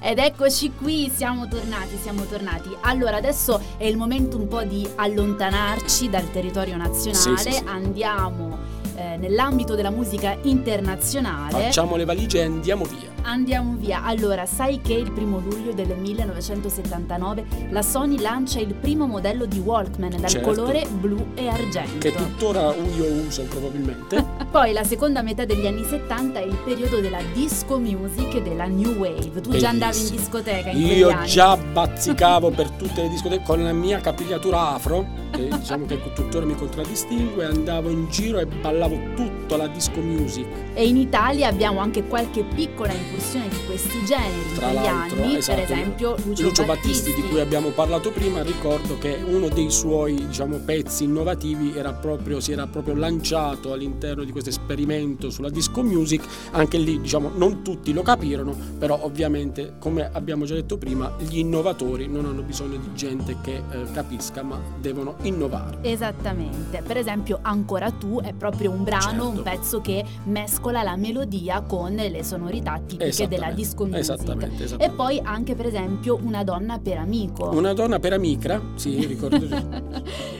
Ed 0.09 0.17
eccoci 0.19 0.73
qui, 0.73 1.13
siamo 1.15 1.47
tornati, 1.49 1.99
siamo 2.01 2.25
tornati. 2.25 2.75
Allora, 2.81 3.19
adesso 3.19 3.61
è 3.77 3.85
il 3.85 3.99
momento 3.99 4.39
un 4.39 4.49
po' 4.49 4.63
di 4.63 4.89
allontanarci 4.97 6.09
dal 6.09 6.31
territorio 6.31 6.79
nazionale, 6.79 7.37
Sì, 7.37 7.51
sì, 7.51 7.53
sì. 7.53 7.63
andiamo 7.67 8.57
eh, 8.97 9.19
nell'ambito 9.19 9.75
della 9.75 9.91
musica 9.91 10.35
internazionale. 10.45 11.65
Facciamo 11.65 11.97
le 11.97 12.07
valigie 12.07 12.39
e 12.41 12.45
andiamo 12.45 12.85
via. 12.87 13.18
Andiamo 13.29 13.75
via. 13.77 14.05
Allora, 14.05 14.47
sai 14.47 14.81
che 14.81 14.95
il 14.95 15.13
primo 15.13 15.39
luglio 15.39 15.75
del 15.75 15.95
1979 15.99 17.45
la 17.71 17.83
Sony 17.83 18.19
lancia 18.19 18.59
il 18.59 18.73
primo 18.73 19.07
modello 19.07 19.45
di 19.45 19.59
Walkman 19.59 20.17
dal 20.19 20.31
Certo. 20.31 20.49
colore 20.51 20.87
blu 20.91 21.27
e 21.35 21.47
argento. 21.47 21.99
Che 21.99 22.15
tuttora 22.15 22.75
io 22.75 23.05
uso 23.27 23.43
probabilmente. 23.43 24.25
Poi 24.51 24.73
la 24.73 24.83
seconda 24.83 25.21
metà 25.21 25.45
degli 25.45 25.67
anni 25.67 25.85
70 25.85 26.41
è 26.41 26.43
il 26.45 26.57
periodo 26.65 27.01
della 27.01 27.21
disco 27.35 27.79
music 27.79 28.37
e 28.37 28.43
della 28.43 28.65
new 28.65 28.93
wave. 28.97 29.43
Tu 29.43 29.51
già 29.59 29.69
andavi 29.69 29.99
in 29.99 30.05
Bellissimo. 30.05 30.17
discoteca 30.19 30.71
in 30.71 30.81
quegli 30.83 30.97
Io 30.99 31.09
anni. 31.11 31.27
già 31.27 31.55
bazzicavo 31.59 32.51
per 32.51 32.71
tutte 32.71 33.03
le 33.03 33.09
discoteche 33.11 33.45
con 33.45 33.63
la 33.63 33.73
mia 33.73 34.01
capigliatura 34.01 34.71
afro, 34.71 35.05
che 35.33 35.49
diciamo 35.55 35.85
che 35.85 36.01
tuttora 36.15 36.47
mi 36.47 36.55
contraddistingue, 36.55 37.45
andavo 37.45 37.91
in 37.91 38.09
giro 38.09 38.39
e 38.39 38.47
ballavo 38.47 38.99
tutta 39.15 39.59
la 39.59 39.67
disco 39.67 40.01
music. 40.01 40.47
E 40.73 40.87
in 40.89 40.97
Italia 40.97 41.49
abbiamo 41.49 41.81
anche 41.81 42.05
qualche 42.07 42.43
piccola 42.43 42.93
incursione 43.19 43.49
di 43.49 43.65
questi 43.67 44.05
generi 44.05 44.55
Tra 44.55 44.73
l'altro, 44.73 45.23
anni, 45.23 45.37
esatto, 45.37 45.57
per 45.57 45.65
esempio 45.65 46.17
Lucio, 46.25 46.43
Lucio 46.45 46.65
Battisti, 46.65 47.13
di 47.13 47.23
cui 47.23 47.41
abbiamo 47.41 47.71
parlato 47.71 48.11
prima, 48.11 48.43
ricordo 48.43 48.97
che 48.99 49.19
uno 49.25 49.49
dei 49.49 49.71
suoi 49.71 50.27
diciamo, 50.27 50.59
pezzi 50.59 51.05
innovativi 51.05 51.77
era 51.77 51.93
proprio, 51.93 52.41
si 52.41 52.53
era 52.53 52.67
proprio 52.67 52.95
lanciato 52.95 53.73
all'interno 53.73 54.25
di 54.25 54.31
questo 54.31 54.51
esperimento 54.51 55.31
sulla 55.31 55.51
disco 55.51 55.83
music. 55.83 56.25
Anche 56.53 56.79
lì 56.79 57.01
diciamo, 57.01 57.31
non 57.35 57.63
tutti 57.63 57.93
lo 57.93 58.03
capirono, 58.03 58.55
però 58.79 58.99
ovviamente, 59.03 59.75
come 59.79 60.09
abbiamo 60.11 60.45
già 60.45 60.55
detto 60.55 60.79
prima, 60.79 61.15
gli 61.19 61.39
innovatori 61.39 62.07
non 62.07 62.25
hanno 62.25 62.43
bisogno 62.43 62.79
di 62.79 62.95
gente 62.95 63.37
che 63.43 63.57
eh, 63.57 63.91
capisca, 63.93 64.43
ma 64.43 64.61
devono 64.81 65.17
innovare. 65.23 65.79
Esattamente, 65.83 66.83
per 66.83 66.97
esempio 66.97 67.39
Ancora 67.43 67.91
tu 67.91 68.21
è 68.21 68.33
proprio 68.33 68.71
un 68.71 68.85
brano, 68.85 69.07
Certo. 69.09 69.29
un 69.29 69.43
pezzo 69.43 69.81
che 69.81 70.05
mescola 70.25 70.83
la 70.83 70.97
melodia 70.97 71.63
con 71.63 71.95
le 71.95 72.23
sonorità 72.23 72.79
tipiche 72.79 72.98
della 72.99 73.09
Esattamente, 73.09 73.55
disco 73.55 73.85
music. 73.85 74.01
Esattamente, 74.01 74.63
E 74.63 74.65
esattamente. 74.67 74.97
poi 74.97 75.21
anche 75.23 75.55
per 75.55 75.67
esempio 75.67 76.19
Una 76.23 76.45
donna 76.45 76.79
per 76.79 76.99
amico. 76.99 77.49
Una 77.51 77.73
donna 77.73 77.99
per 77.99 78.13
amicra, 78.13 78.61
sì, 78.75 79.05
ricordo 79.07 79.47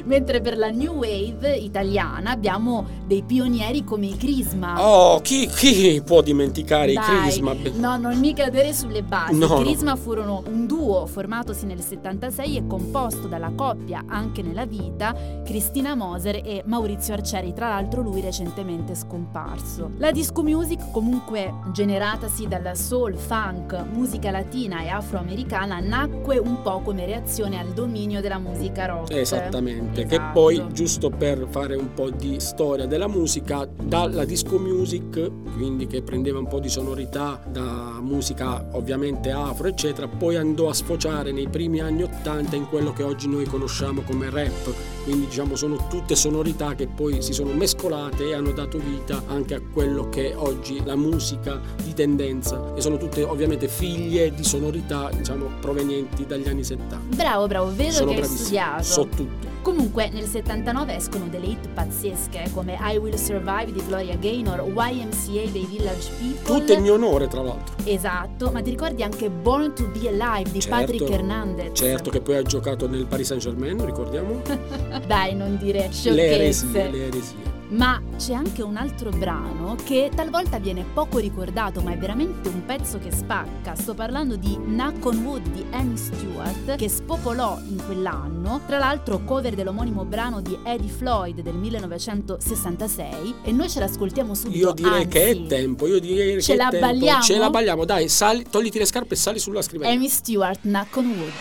Mentre 0.05 0.41
per 0.41 0.57
la 0.59 0.69
new 0.71 0.95
wave 0.95 1.55
italiana 1.57 2.31
abbiamo 2.31 2.85
dei 3.07 3.23
pionieri 3.23 3.85
come 3.85 4.07
i 4.07 4.17
Crisma. 4.17 4.85
Oh, 4.85 5.21
chi, 5.21 5.47
chi 5.47 6.01
può 6.05 6.21
dimenticare 6.23 6.93
i 6.93 6.95
Dai, 6.95 7.21
Crisma? 7.23 7.55
Beh, 7.55 7.71
No, 7.77 7.97
non 7.97 8.19
mi 8.19 8.33
cadere 8.35 8.73
sulle 8.73 9.03
basi. 9.03 9.37
No, 9.39 9.47
I 9.47 9.49
no. 9.49 9.61
Crisma 9.61 9.97
furono 9.97 10.43
un 10.47 10.67
duo 10.67 11.07
formatosi 11.07 11.67
nel 11.67 11.81
76 11.81 12.57
e 12.57 12.67
composto 12.67 13.29
dalla 13.29 13.53
coppia 13.55 14.05
anche 14.07 14.43
nella 14.43 14.67
vita 14.67 15.15
Cristina 15.45 15.95
Moser 15.95 16.37
e 16.37 16.63
Maurizio 16.67 17.15
Arcieri, 17.15 17.53
tra 17.53 17.69
l'altro 17.69 18.03
lui 18.03 18.21
recentemente 18.21 18.95
scomparso. 18.95 19.91
La 19.99 20.11
disco 20.11 20.43
music, 20.43 20.91
comunque 20.91 21.53
generatasi 21.73 22.47
dal 22.49 22.77
soul, 22.77 23.15
funk, 23.15 23.85
musica 23.93 24.31
latina 24.31 24.83
e 24.83 24.89
afroamericana, 24.89 25.81
nacque 25.81 26.39
un 26.39 26.63
po' 26.63 26.81
come 26.81 27.05
reazione 27.05 27.59
al 27.59 27.69
dominio 27.69 28.21
della 28.21 28.39
musica 28.39 28.87
rock. 28.87 29.13
Esattamente, 29.13 30.07
che 30.07 30.15
Esatto. 30.15 30.33
poi 30.33 30.65
giusto 30.73 31.11
per 31.11 31.47
fare 31.51 31.77
un 31.77 31.93
po' 31.93 32.11
di 32.11 32.41
storia 32.41 32.87
della 32.87 33.09
musica, 33.09 33.67
dalla 33.67 34.25
disco 34.25 34.59
music, 34.59 35.31
quindi 35.55 35.87
che 35.87 36.03
prendeva 36.03 36.39
un 36.39 36.47
po' 36.49 36.61
di 36.61 36.69
sonorità 36.69 37.41
da 37.51 37.99
musica 38.01 38.65
ovviamente 38.73 39.31
afro 39.31 39.69
eccetera, 39.69 40.09
poi 40.09 40.37
andò 40.37 40.69
a 40.69 40.75
sfociare 40.75 41.33
nei 41.33 41.49
primi 41.49 41.81
anni 41.81 42.03
80 42.05 42.57
in 42.57 42.69
quello 42.69 42.93
che 42.93 43.03
oggi 43.03 43.29
noi 43.29 43.45
conosciamo 43.45 44.03
come 44.03 44.31
rap, 44.31 44.73
quindi 45.09 45.27
diciamo 45.27 45.57
sono 45.57 45.87
tutte 45.89 46.15
sonorità 46.15 46.75
che 46.75 46.87
poi 46.87 47.23
si 47.23 47.33
sono 47.33 47.53
mescolate 47.53 48.29
e 48.29 48.35
hanno 48.35 48.53
dato 48.53 48.77
vita 48.77 49.23
anche 49.27 49.55
a 49.55 49.61
quello 49.73 50.11
che 50.11 50.33
è 50.33 50.37
oggi 50.37 50.85
la 50.85 50.97
musica 50.97 51.59
di 51.83 51.95
tendenza 51.95 52.75
e 52.75 52.83
sono 52.83 52.99
tutte 52.99 53.23
ovviamente 53.23 53.69
figlie 53.69 54.35
di 54.35 54.45
sonorità 54.45 55.09
diciamo 55.09 55.47
provenienti 55.61 56.27
dagli 56.27 56.47
anni 56.47 56.63
70. 56.63 57.01
Bravo, 57.15 57.47
bravo, 57.47 57.75
vedo 57.75 57.93
sono 57.93 58.13
che 58.13 58.21
hai 58.21 58.25
studiato. 58.25 58.83
so 58.83 59.07
tutto. 59.07 59.58
Comunque 59.63 60.09
nel 60.11 60.27
79 60.27 60.97
escono 60.97 61.27
delle 61.29 61.47
hit 61.47 61.69
pazzesche 61.69 62.51
come 62.53 62.79
I 62.81 62.97
Will 62.97 63.15
Survive 63.15 63.73
di 63.73 63.83
Gloria 63.87 64.17
Gaynor, 64.17 64.65
YMCA 64.67 65.51
dei 65.51 65.67
Village 65.67 66.11
People. 66.19 66.59
Tutte 66.59 66.73
in 66.75 66.83
mio 66.83 66.95
onore, 66.95 67.29
tra 67.29 67.43
l'altro. 67.43 67.75
Esatto, 67.85 68.51
ma 68.51 68.63
ti 68.63 68.71
ricordi 68.71 69.03
anche 69.03 69.29
Born 69.29 69.75
to 69.75 69.89
Be 69.89 70.09
Alive 70.09 70.51
di 70.51 70.61
Certo, 70.61 70.77
Patrick 70.77 71.11
Hernandez? 71.11 71.71
Certo, 71.73 72.11
che 72.11 72.21
poi 72.21 72.37
ha 72.37 72.43
giocato 72.43 72.89
nel 72.89 73.07
Paris 73.07 73.27
Saint 73.27 73.43
Germain, 73.43 73.85
ricordiamo? 73.85 74.41
Dai, 75.07 75.35
non 75.35 75.57
dire 75.59 75.87
le 75.87 75.93
sciocchezze. 75.93 76.35
eresie, 76.35 76.91
le 76.91 77.07
eresie. 77.07 77.58
Ma 77.71 78.01
c'è 78.17 78.33
anche 78.33 78.63
un 78.63 78.77
altro 78.77 79.11
brano 79.11 79.77
che 79.85 80.11
talvolta 80.15 80.59
viene 80.59 80.87
poco 80.95 81.19
ricordato, 81.19 81.83
ma 81.83 81.93
è 81.93 81.99
veramente 81.99 82.49
un 82.49 82.65
pezzo 82.65 82.99
che 82.99 83.13
spacca. 83.13 83.75
Sto 83.75 83.93
parlando 83.93 84.37
di 84.37 84.57
Knock 84.57 85.05
on 85.05 85.23
Wood 85.23 85.49
di 85.51 85.65
Amy 85.73 85.99
Stewart, 85.99 86.77
che 86.77 86.89
spopolò 86.89 87.59
in 87.69 87.83
quell'anno, 87.85 88.63
tra 88.67 88.79
l'altro 88.79 89.23
cover 89.23 89.55
dell'omonimo 89.55 90.07
brano 90.07 90.41
di 90.41 90.59
Eddie 90.65 90.89
Floyd 90.89 91.43
del 91.43 91.57
1966, 91.57 93.35
e 93.43 93.53
noi 93.53 93.69
ce 93.69 93.81
l'ascoltiamo 93.81 94.35
subito. 94.35 94.59
Io 94.59 94.73
direi 94.73 95.07
che 95.07 95.29
anzi, 95.29 95.43
è 95.45 95.47
tempo, 95.47 95.87
io 95.87 95.99
direi 96.01 96.41
Ce 96.41 96.53
che 96.53 96.59
la 96.59 96.69
è 96.69 96.71
tempo. 96.71 96.87
balliamo? 96.87 97.23
Ce 97.23 97.37
la 97.37 97.51
balliamo, 97.51 97.85
dai, 97.85 98.09
sali, 98.09 98.47
togliti 98.49 98.79
le 98.79 98.87
scarpe 98.87 99.13
e 99.13 99.17
sali 99.19 99.39
sulla 99.39 99.61
scrivania. 99.61 99.95
Amy 99.95 100.09
Stewart, 100.09 100.61
Knock 100.63 100.97
on 100.97 101.07
Wood. 101.07 101.33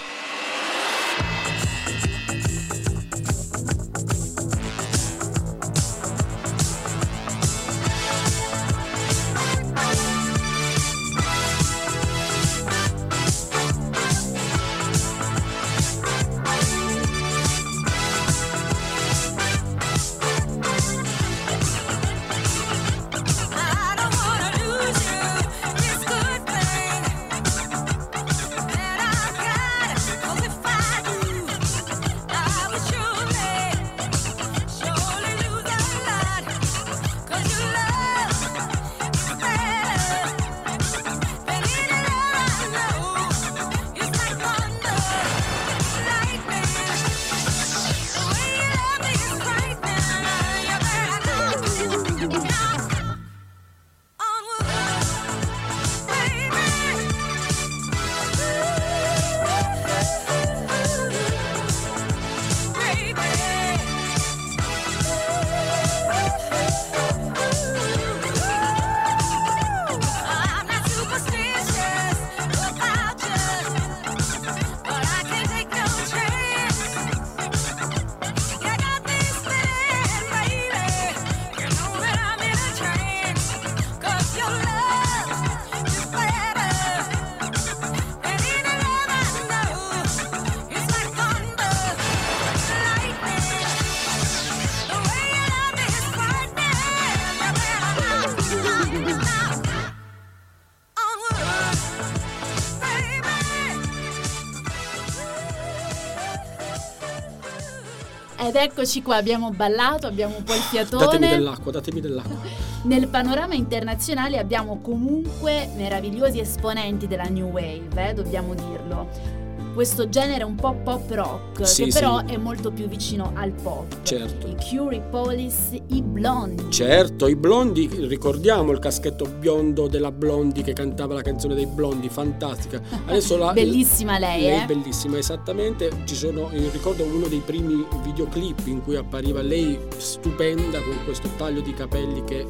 Eccoci 108.63 109.01
qua, 109.01 109.15
abbiamo 109.15 109.51
ballato, 109.51 110.07
abbiamo 110.07 110.35
un 110.37 110.43
po' 110.43 110.53
il 110.53 110.59
Datemi 110.59 110.87
fiatone. 110.89 111.29
dell'acqua, 111.29 111.71
datemi 111.71 112.01
dell'acqua. 112.01 112.35
Nel 112.83 113.07
panorama 113.07 113.53
internazionale 113.55 114.37
abbiamo 114.37 114.79
comunque 114.81 115.69
meravigliosi 115.75 116.39
esponenti 116.39 117.07
della 117.07 117.25
New 117.25 117.47
Wave, 117.47 118.09
eh, 118.09 118.13
dobbiamo 118.13 118.53
dirlo. 118.53 119.36
Questo 119.77 120.09
genere 120.09 120.43
un 120.43 120.55
po' 120.55 120.73
pop 120.83 121.07
rock, 121.11 121.67
Sì, 121.67 121.83
che 121.83 121.91
sì. 121.91 121.99
però 121.99 122.25
è 122.25 122.35
molto 122.35 122.71
più 122.71 122.87
vicino 122.87 123.31
al 123.35 123.51
pop. 123.51 124.01
Certo. 124.01 124.47
I 124.47 124.55
Curie 124.55 125.01
Police, 125.01 125.79
i 125.89 126.01
Blondie. 126.01 126.71
Certo, 126.71 127.27
i 127.27 127.35
blondi, 127.35 127.87
ricordiamo 128.07 128.71
il 128.71 128.79
caschetto 128.79 129.25
biondo 129.25 129.87
della 129.87 130.11
Blondi 130.11 130.63
che 130.63 130.73
cantava 130.73 131.13
la 131.13 131.21
canzone 131.21 131.53
dei 131.53 131.67
blondi, 131.67 132.09
fantastica. 132.09 132.81
Adesso 133.05 133.37
la, 133.37 133.53
Bellissima 133.53 134.17
lei, 134.17 134.41
Lei 134.41 134.49
eh? 134.49 134.63
è 134.63 134.65
bellissima, 134.65 135.19
esattamente. 135.19 135.91
Ci 136.05 136.15
sono, 136.15 136.49
io 136.53 136.71
ricordo 136.71 137.03
uno 137.03 137.27
dei 137.27 137.43
primi 137.45 137.85
videoclip 138.01 138.65
in 138.65 138.81
cui 138.81 138.95
appariva 138.95 139.43
lei 139.43 139.77
stupenda 139.97 140.81
con 140.81 140.97
questo 141.05 141.29
taglio 141.37 141.61
di 141.61 141.75
capelli 141.75 142.23
che 142.23 142.47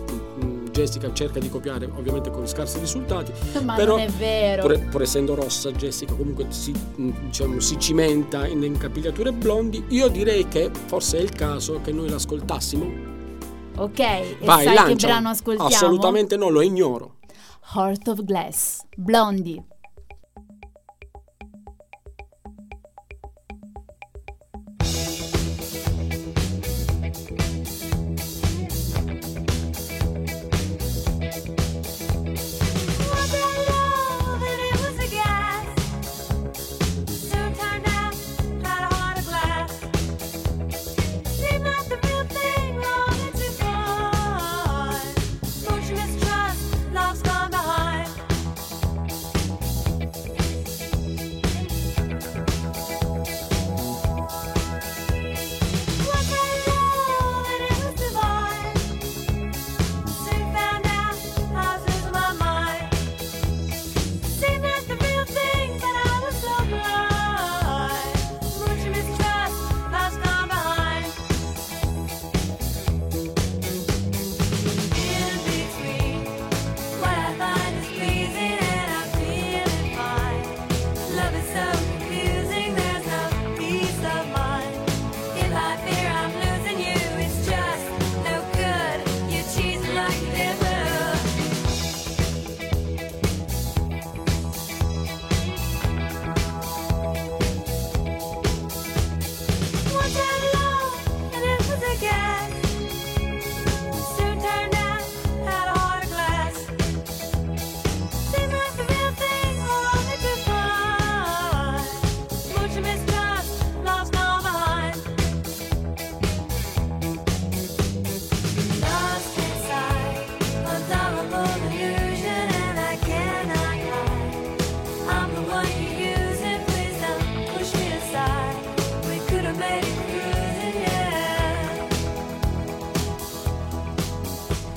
Jessica 0.78 1.12
cerca 1.12 1.40
di 1.40 1.50
copiare, 1.50 1.86
ovviamente 1.86 2.30
con 2.30 2.48
scarsi 2.48 2.78
risultati. 2.78 3.32
Ma 3.64 3.74
però, 3.74 3.98
non 3.98 4.06
è 4.06 4.10
vero. 4.10 4.62
Pur, 4.62 4.80
pur 4.90 5.02
essendo 5.02 5.34
rossa, 5.34 5.72
Jessica 5.72 6.14
comunque 6.14 6.46
si, 6.50 6.72
diciamo, 6.96 7.60
si 7.60 7.80
cimenta 7.80 8.46
in 8.46 8.62
incapigliature 8.62 9.32
blondi. 9.32 9.84
Io 9.90 10.08
direi 10.08 10.48
che 10.48 10.70
forse 10.86 11.18
è 11.18 11.22
il 11.22 11.32
caso 11.32 11.82
che 11.82 11.92
noi 11.92 12.10
l'ascoltassimo. 12.10 13.16
Ok, 13.78 14.00
e 14.00 14.38
Vai, 14.44 14.66
sai 14.66 14.76
lancia. 14.76 14.96
che 14.96 15.06
brano 15.08 15.30
ascoltiamo? 15.30 15.70
Assolutamente 15.70 16.38
no, 16.38 16.50
lo 16.50 16.62
ignoro. 16.62 17.16
Heart 17.74 18.08
of 18.10 18.24
Glass, 18.24 18.82
Blondie. 18.96 19.64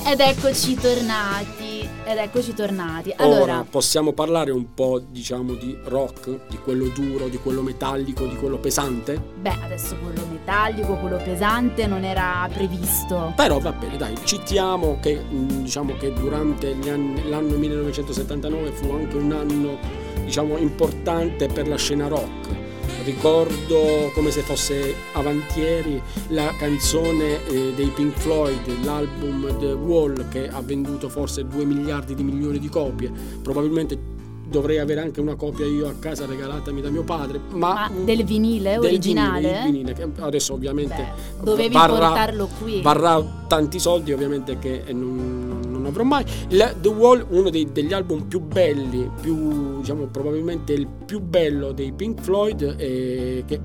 Ed 0.04 0.18
eccoci 0.20 0.74
tornati. 0.74 1.88
Ed 2.04 2.16
eccoci 2.18 2.54
tornati. 2.54 3.14
Ora 3.18 3.24
Allora, 3.24 3.66
possiamo 3.68 4.12
parlare 4.12 4.50
un 4.50 4.74
po', 4.74 4.98
diciamo, 4.98 5.54
di 5.54 5.76
rock, 5.84 6.48
di 6.48 6.56
quello 6.58 6.88
duro, 6.88 7.28
di 7.28 7.38
quello 7.38 7.62
metallico, 7.62 8.26
di 8.26 8.34
quello 8.36 8.58
pesante? 8.58 9.20
beh, 9.40 9.58
adesso 9.62 9.96
quello 10.02 10.26
metallico, 10.30 10.96
quello 10.96 11.18
pesante 11.22 11.86
non 11.86 12.04
era 12.04 12.48
previsto. 12.52 13.32
Però 13.36 13.58
va 13.60 13.72
bene, 13.72 13.96
dai, 13.96 14.14
citiamo 14.24 14.98
che 15.00 15.20
mh, 15.20 15.62
diciamo 15.62 15.94
che 15.96 16.12
durante 16.12 16.76
anni- 16.88 17.28
l'anno 17.28 17.56
1979 17.56 18.70
fu 18.72 18.90
anche 18.92 19.16
un 19.16 19.32
anno 19.32 19.78
diciamo 20.24 20.56
importante 20.56 21.46
per 21.46 21.68
la 21.68 21.76
scena 21.76 22.08
rock. 22.08 22.68
Ricordo 23.14 24.12
come 24.14 24.30
se 24.30 24.42
fosse 24.42 24.94
avantieri 25.14 26.00
la 26.28 26.54
canzone 26.56 27.44
eh, 27.46 27.72
dei 27.74 27.88
Pink 27.88 28.16
Floyd, 28.16 28.84
l'album 28.84 29.58
The 29.58 29.72
Wall 29.72 30.28
che 30.28 30.48
ha 30.48 30.60
venduto 30.62 31.08
forse 31.08 31.44
2 31.44 31.64
miliardi 31.64 32.14
di 32.14 32.22
milioni 32.22 32.60
di 32.60 32.68
copie. 32.68 33.10
Probabilmente 33.42 33.98
dovrei 34.48 34.78
avere 34.78 35.00
anche 35.00 35.20
una 35.20 35.34
copia 35.34 35.66
io 35.66 35.88
a 35.88 35.94
casa 35.98 36.24
regalatami 36.24 36.80
da 36.80 36.90
mio 36.90 37.02
padre, 37.02 37.40
ma, 37.50 37.74
Ma 37.74 37.90
del 38.04 38.24
vinile 38.24 38.78
del 38.78 38.84
originale? 38.84 39.40
vinile, 39.40 39.58
il 39.58 39.64
vinile, 39.64 39.92
che 39.92 40.08
adesso 40.22 40.52
ovviamente 40.54 41.12
Beh, 41.38 41.44
dovevi 41.44 41.74
varrà- 41.74 42.06
portarlo 42.08 42.48
qui. 42.62 42.80
varrà 42.80 43.44
tanti 43.48 43.80
soldi 43.80 44.12
ovviamente 44.12 44.56
che 44.60 44.84
non 44.92 45.59
avrò 45.90 46.04
mai 46.04 46.24
The 46.48 46.88
Wall 46.88 47.24
uno 47.28 47.50
dei- 47.50 47.70
degli 47.70 47.92
album 47.92 48.22
più 48.26 48.40
belli 48.40 49.10
più 49.20 49.78
diciamo 49.80 50.06
probabilmente 50.06 50.72
il 50.72 50.86
più 50.86 51.20
bello 51.20 51.72
dei 51.72 51.92
Pink 51.92 52.20
Floyd 52.20 52.74
e 52.78 53.44
che- 53.46 53.60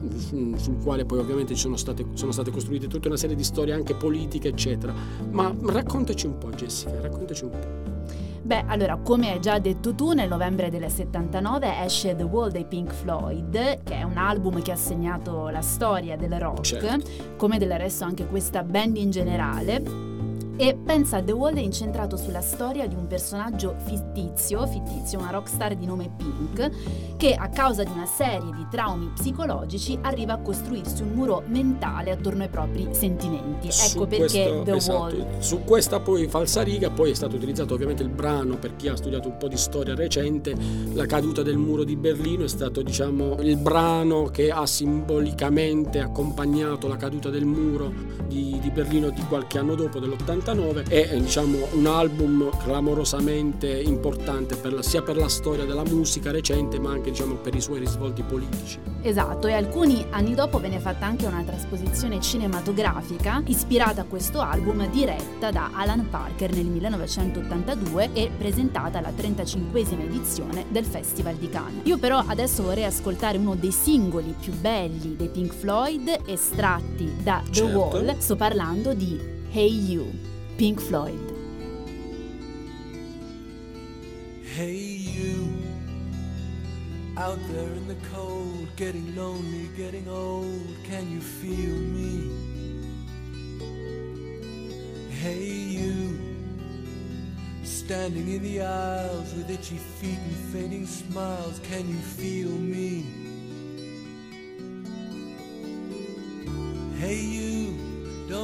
sul 0.57 0.77
quale 0.83 1.05
poi 1.05 1.19
ovviamente 1.19 1.53
ci 1.53 1.61
sono 1.61 1.77
state, 1.77 2.05
sono 2.13 2.31
state 2.31 2.51
costruite 2.51 2.87
tutta 2.87 3.07
una 3.07 3.17
serie 3.17 3.35
di 3.35 3.43
storie 3.43 3.73
anche 3.73 3.93
politiche 3.95 4.49
eccetera 4.49 4.93
ma 5.31 5.53
raccontaci 5.65 6.25
un 6.27 6.37
po' 6.37 6.49
Jessica 6.49 6.99
raccontaci 7.01 7.43
un 7.45 7.49
po' 7.49 7.93
Beh, 8.45 8.65
allora, 8.67 8.95
come 8.97 9.31
hai 9.31 9.39
già 9.41 9.57
detto 9.57 9.95
tu, 9.95 10.11
nel 10.11 10.29
novembre 10.29 10.69
del 10.69 10.87
79 10.87 11.83
esce 11.83 12.15
The 12.15 12.21
Wall 12.21 12.51
dei 12.51 12.65
Pink 12.65 12.93
Floyd, 12.93 13.81
che 13.81 13.95
è 13.95 14.03
un 14.03 14.17
album 14.17 14.61
che 14.61 14.71
ha 14.71 14.75
segnato 14.75 15.49
la 15.49 15.61
storia 15.61 16.15
del 16.15 16.39
rock, 16.39 16.61
Certo. 16.61 17.09
come 17.37 17.57
del 17.57 17.71
resto 17.71 18.03
anche 18.03 18.27
questa 18.27 18.61
band 18.61 18.97
in 18.97 19.09
generale. 19.09 20.04
E 20.57 20.73
pensa, 20.73 21.21
The 21.21 21.33
Wall 21.33 21.55
è 21.55 21.59
incentrato 21.59 22.15
sulla 22.15 22.39
storia 22.39 22.87
di 22.87 22.95
un 22.95 23.07
personaggio 23.07 23.75
fittizio, 23.83 24.65
fittizio, 24.65 25.19
una 25.19 25.31
rockstar 25.31 25.75
di 25.75 25.85
nome 25.85 26.09
Pink, 26.15 27.15
che 27.17 27.33
a 27.33 27.49
causa 27.49 27.83
di 27.83 27.91
una 27.91 28.05
serie 28.05 28.51
di 28.55 28.65
traumi 28.71 29.11
psicologici 29.13 29.99
arriva 30.01 30.33
a 30.33 30.37
costruirsi 30.37 31.01
un 31.01 31.09
muro 31.09 31.43
mentale 31.47 32.11
attorno 32.11 32.43
ai 32.43 32.49
propri 32.49 32.87
sentimenti. 32.91 33.69
Su 33.69 33.97
ecco 33.97 34.07
perché 34.07 34.25
questo- 34.25 34.61
The 34.63 34.75
esatto, 34.75 34.97
Wall. 34.97 35.39
Su 35.39 35.63
questa 35.65 35.99
poi 35.99 36.27
falsariga 36.27 36.89
poi 36.89 37.11
è 37.11 37.15
stato 37.15 37.35
utilizzato 37.35 37.73
ovviamente 37.73 38.03
il 38.03 38.09
brano 38.09 38.55
per 38.55 38.77
chi 38.77 38.87
ha 38.87 38.95
studiato 38.95 39.27
un 39.27 39.35
po' 39.37 39.49
di 39.49 39.57
storia 39.57 39.93
recente, 39.93 40.55
la 40.93 41.05
caduta 41.05 41.41
del 41.41 41.57
muro 41.57 41.83
di 41.83 41.97
Berlino 41.97 42.45
è 42.45 42.47
stato 42.47 42.81
diciamo 42.81 43.41
il 43.41 43.57
brano 43.57 44.25
che 44.25 44.51
ha 44.51 44.65
simbolicamente 44.65 45.99
accompagnato 45.99 46.87
la 46.87 46.95
caduta 46.95 47.29
del 47.29 47.43
muro 47.45 47.91
di, 48.25 48.57
di 48.61 48.69
Berlino 48.69 49.09
di 49.09 49.21
qualche 49.27 49.57
anno 49.57 49.75
dopo 49.75 49.99
dell'89 50.53 50.87
è 50.89 51.17
diciamo 51.19 51.67
un 51.71 51.85
album 51.87 52.49
clamorosamente 52.59 53.67
importante 53.81 54.55
per 54.55 54.73
la- 54.73 54.81
sia 54.81 55.01
per 55.01 55.17
la 55.17 55.27
storia 55.29 55.65
della 55.65 55.83
musica 55.83 56.31
recente 56.31 56.79
ma 56.79 56.91
anche 56.91 57.09
diciamo 57.11 57.35
per 57.35 57.55
i 57.55 57.61
suoi 57.61 57.79
risvolti 57.79 58.21
politici. 58.23 58.79
Esatto, 59.01 59.47
e 59.47 59.53
alcuni 59.53 60.05
anni 60.09 60.33
dopo 60.35 60.59
venne 60.59 60.79
fatta 60.79 61.05
anche 61.05 61.25
una 61.25 61.43
trasposizione 61.45 62.19
cinematografica 62.19 63.41
ispirata 63.45 64.01
a 64.01 64.05
questo 64.05 64.39
album 64.41 64.89
diretta 64.89 65.51
da 65.51 65.69
Alan 65.73 66.07
Parker 66.09 66.51
nel 66.53 66.65
1982 66.65 68.09
e 68.13 68.31
presentata 68.37 68.97
alla 68.97 69.11
35esima 69.11 70.01
edizione 70.03 70.65
del 70.69 70.85
Festival 70.85 71.35
di 71.35 71.49
Cannes. 71.49 71.81
Io 71.83 71.97
però 71.97 72.23
adesso 72.25 72.63
vorrei 72.63 72.85
ascoltare 72.85 73.37
uno 73.37 73.55
dei 73.55 73.71
singoli 73.71 74.33
più 74.39 74.53
belli 74.53 75.15
dei 75.15 75.29
Pink 75.29 75.53
Floyd 75.53 76.21
estratti 76.25 77.11
da 77.21 77.41
The 77.45 77.51
Certo. 77.51 77.77
Wall. 77.77 78.17
Sto 78.17 78.35
parlando 78.35 78.93
di 78.93 79.19
Hey 79.51 79.91
You, 79.91 80.05
Pink 80.57 80.79
Floyd. 80.79 81.19
Hey 84.55 84.77
you, 84.77 85.53
Out 87.17 87.39
there 87.49 87.69
in 87.69 87.87
the 87.87 87.97
cold, 88.13 88.67
getting 88.77 89.15
lonely, 89.15 89.69
getting 89.77 90.07
old, 90.09 90.75
can 90.85 91.09
you 91.11 91.21
feel 91.21 91.75
me? 91.75 92.31
Hey, 95.09 95.45
you, 95.45 96.19
standing 97.63 98.27
in 98.29 98.43
the 98.43 98.61
aisles 98.61 99.33
with 99.33 99.49
itchy 99.49 99.77
feet 99.77 100.19
and 100.19 100.35
fading 100.53 100.85
smiles, 100.85 101.59
can 101.63 101.87
you 101.87 101.95
feel 101.95 102.49
me? 102.49 103.24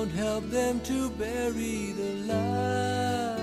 Don't 0.02 0.10
help 0.18 0.50
them 0.50 0.80
to 0.80 1.12
bury 1.12 1.92
the 1.92 2.14
light. 2.26 3.38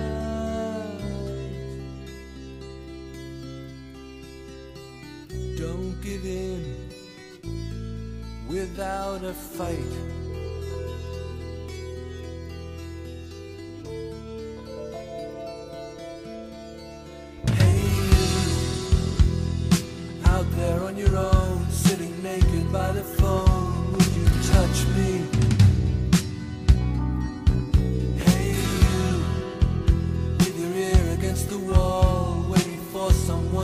Don't 5.56 5.94
give 6.02 6.24
in 6.24 6.90
without 8.48 9.22
a 9.22 9.32
fight. 9.32 10.17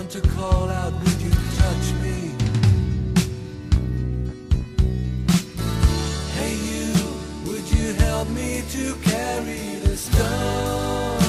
Someone 0.04 0.22
to 0.22 0.28
call 0.36 0.70
out, 0.70 0.92
would 0.92 1.20
you 1.20 1.30
touch 1.30 1.92
me? 2.02 2.34
Hey, 6.34 6.54
you, 6.70 6.92
would 7.46 7.70
you 7.70 7.94
help 7.94 8.28
me 8.30 8.62
to 8.70 8.94
carry 8.96 9.76
the 9.82 9.96
stone? 9.96 11.20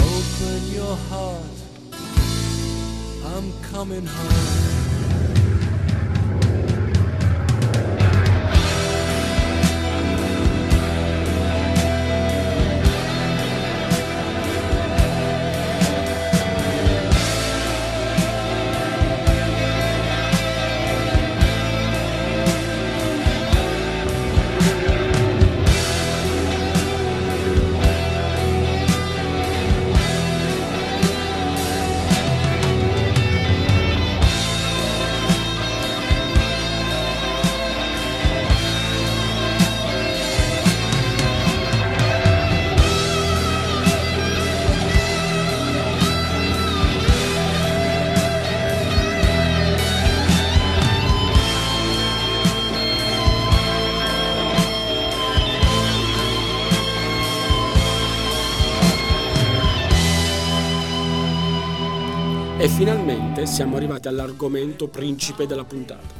Open 0.00 0.72
your 0.72 0.96
heart, 1.08 1.44
I'm 3.34 3.52
coming 3.62 4.06
home. 4.06 4.29
Finalmente 62.76 63.46
siamo 63.46 63.76
arrivati 63.76 64.08
all'argomento 64.08 64.88
principe 64.88 65.46
della 65.46 65.64
puntata. 65.64 66.18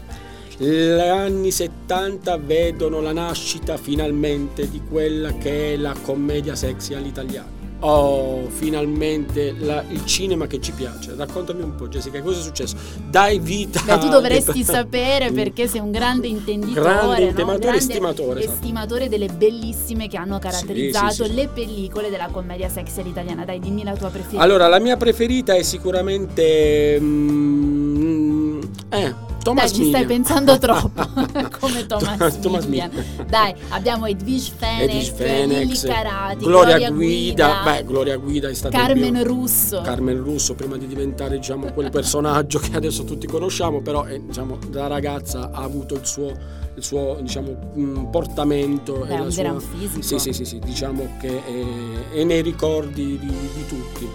Gli 0.59 0.67
anni 0.99 1.51
70 1.51 2.37
vedono 2.37 3.01
la 3.01 3.13
nascita 3.13 3.77
finalmente 3.77 4.69
di 4.69 4.83
quella 4.83 5.33
che 5.35 5.73
è 5.73 5.77
la 5.77 5.95
commedia 6.03 6.55
sexy 6.55 6.95
all'italiana. 6.95 7.60
Oh, 7.83 8.47
finalmente 8.51 9.55
la- 9.59 9.83
il 9.89 10.05
cinema 10.05 10.47
che 10.47 10.61
ci 10.61 10.73
piace. 10.73 11.15
Raccontami 11.17 11.63
un 11.63 11.75
po', 11.75 11.89
Jessica, 11.89 12.21
cosa 12.21 12.39
è 12.39 12.43
successo? 12.43 12.77
Dai 13.09 13.39
vita. 13.39 13.81
Beh, 13.83 13.99
tu 13.99 14.09
dovresti 14.09 14.63
sapere 14.63 15.33
perché 15.33 15.67
sei 15.67 15.81
un 15.81 15.91
grande 15.91 16.27
intenditore, 16.29 16.83
Grande 16.83 17.43
no? 17.43 17.59
Grande 17.59 17.77
estimatore, 17.79 18.41
esatto. 18.41 18.55
estimatore 18.55 19.09
delle 19.09 19.29
bellissime 19.29 20.09
che 20.09 20.19
hanno 20.19 20.39
caratterizzato 20.39 21.25
sì, 21.25 21.31
sì. 21.31 21.35
le 21.35 21.49
pellicole 21.49 22.11
della 22.11 22.29
commedia 22.31 22.69
sexy 22.69 23.01
all'italiana. 23.01 23.45
Dai, 23.47 23.59
dimmi 23.61 23.83
la 23.83 23.97
tua 23.97 24.09
preferita. 24.11 24.43
Allora, 24.43 24.69
la 24.69 24.79
mia 24.79 24.97
preferita 24.99 25.55
è 25.55 25.63
sicuramente. 25.63 26.99
mm, 27.01 28.61
eh, 28.91 29.15
Thomas 29.43 29.71
Dai, 29.73 29.75
ci 29.83 29.89
stai 29.89 30.05
pensando 30.05 30.59
troppo, 30.59 31.03
come 31.61 31.87
Thomas, 31.87 32.39
Thomas 32.41 32.67
Millian. 32.67 32.91
Millian. 32.91 33.27
Dai, 33.29 33.55
abbiamo 33.71 34.07
Edwige 34.07 34.53
Fenech, 34.57 35.19
Lily 35.19 35.79
Carati, 35.81 36.45
Gloria, 36.45 36.91
Guida, 36.91 37.63
beh, 37.65 37.85
Gloria 37.85 38.17
Guida 38.19 38.49
è 38.49 38.55
stata 38.55 38.77
Carmen 38.77 39.13
mio- 39.15 39.25
Russo. 39.25 39.81
Carmen 39.81 40.23
Russo 40.23 40.55
prima 40.55 40.77
di 40.77 40.87
diventare 40.87 41.37
diciamo 41.37 41.73
quel 41.73 41.89
personaggio 41.91 42.59
che 42.59 42.71
adesso 42.75 43.05
tutti 43.05 43.27
conosciamo 43.27 43.81
però 43.81 44.05
eh, 44.07 44.21
diciamo 44.25 44.59
da 44.69 44.87
ragazza 44.89 45.51
ha 45.53 45.63
avuto 45.63 45.95
il 45.95 46.05
suo, 46.07 46.33
il 46.75 46.83
suo 46.83 47.19
diciamo 47.23 47.73
mh, 47.75 48.11
portamento 48.11 49.05
Beh, 49.07 49.15
e 49.15 49.17
la 49.19 49.23
un 49.25 49.33
sua 49.33 49.43
gran 49.43 49.61
fisico. 49.61 50.03
sì 50.03 50.19
sì 50.19 50.33
sì 50.33 50.45
sì 50.45 50.59
diciamo 50.59 51.17
che 51.19 51.29
è, 51.45 52.15
è 52.19 52.25
nei 52.25 52.43
ricordi 52.43 53.19
di, 53.19 53.27
di 53.55 53.67
tutti 53.67 54.09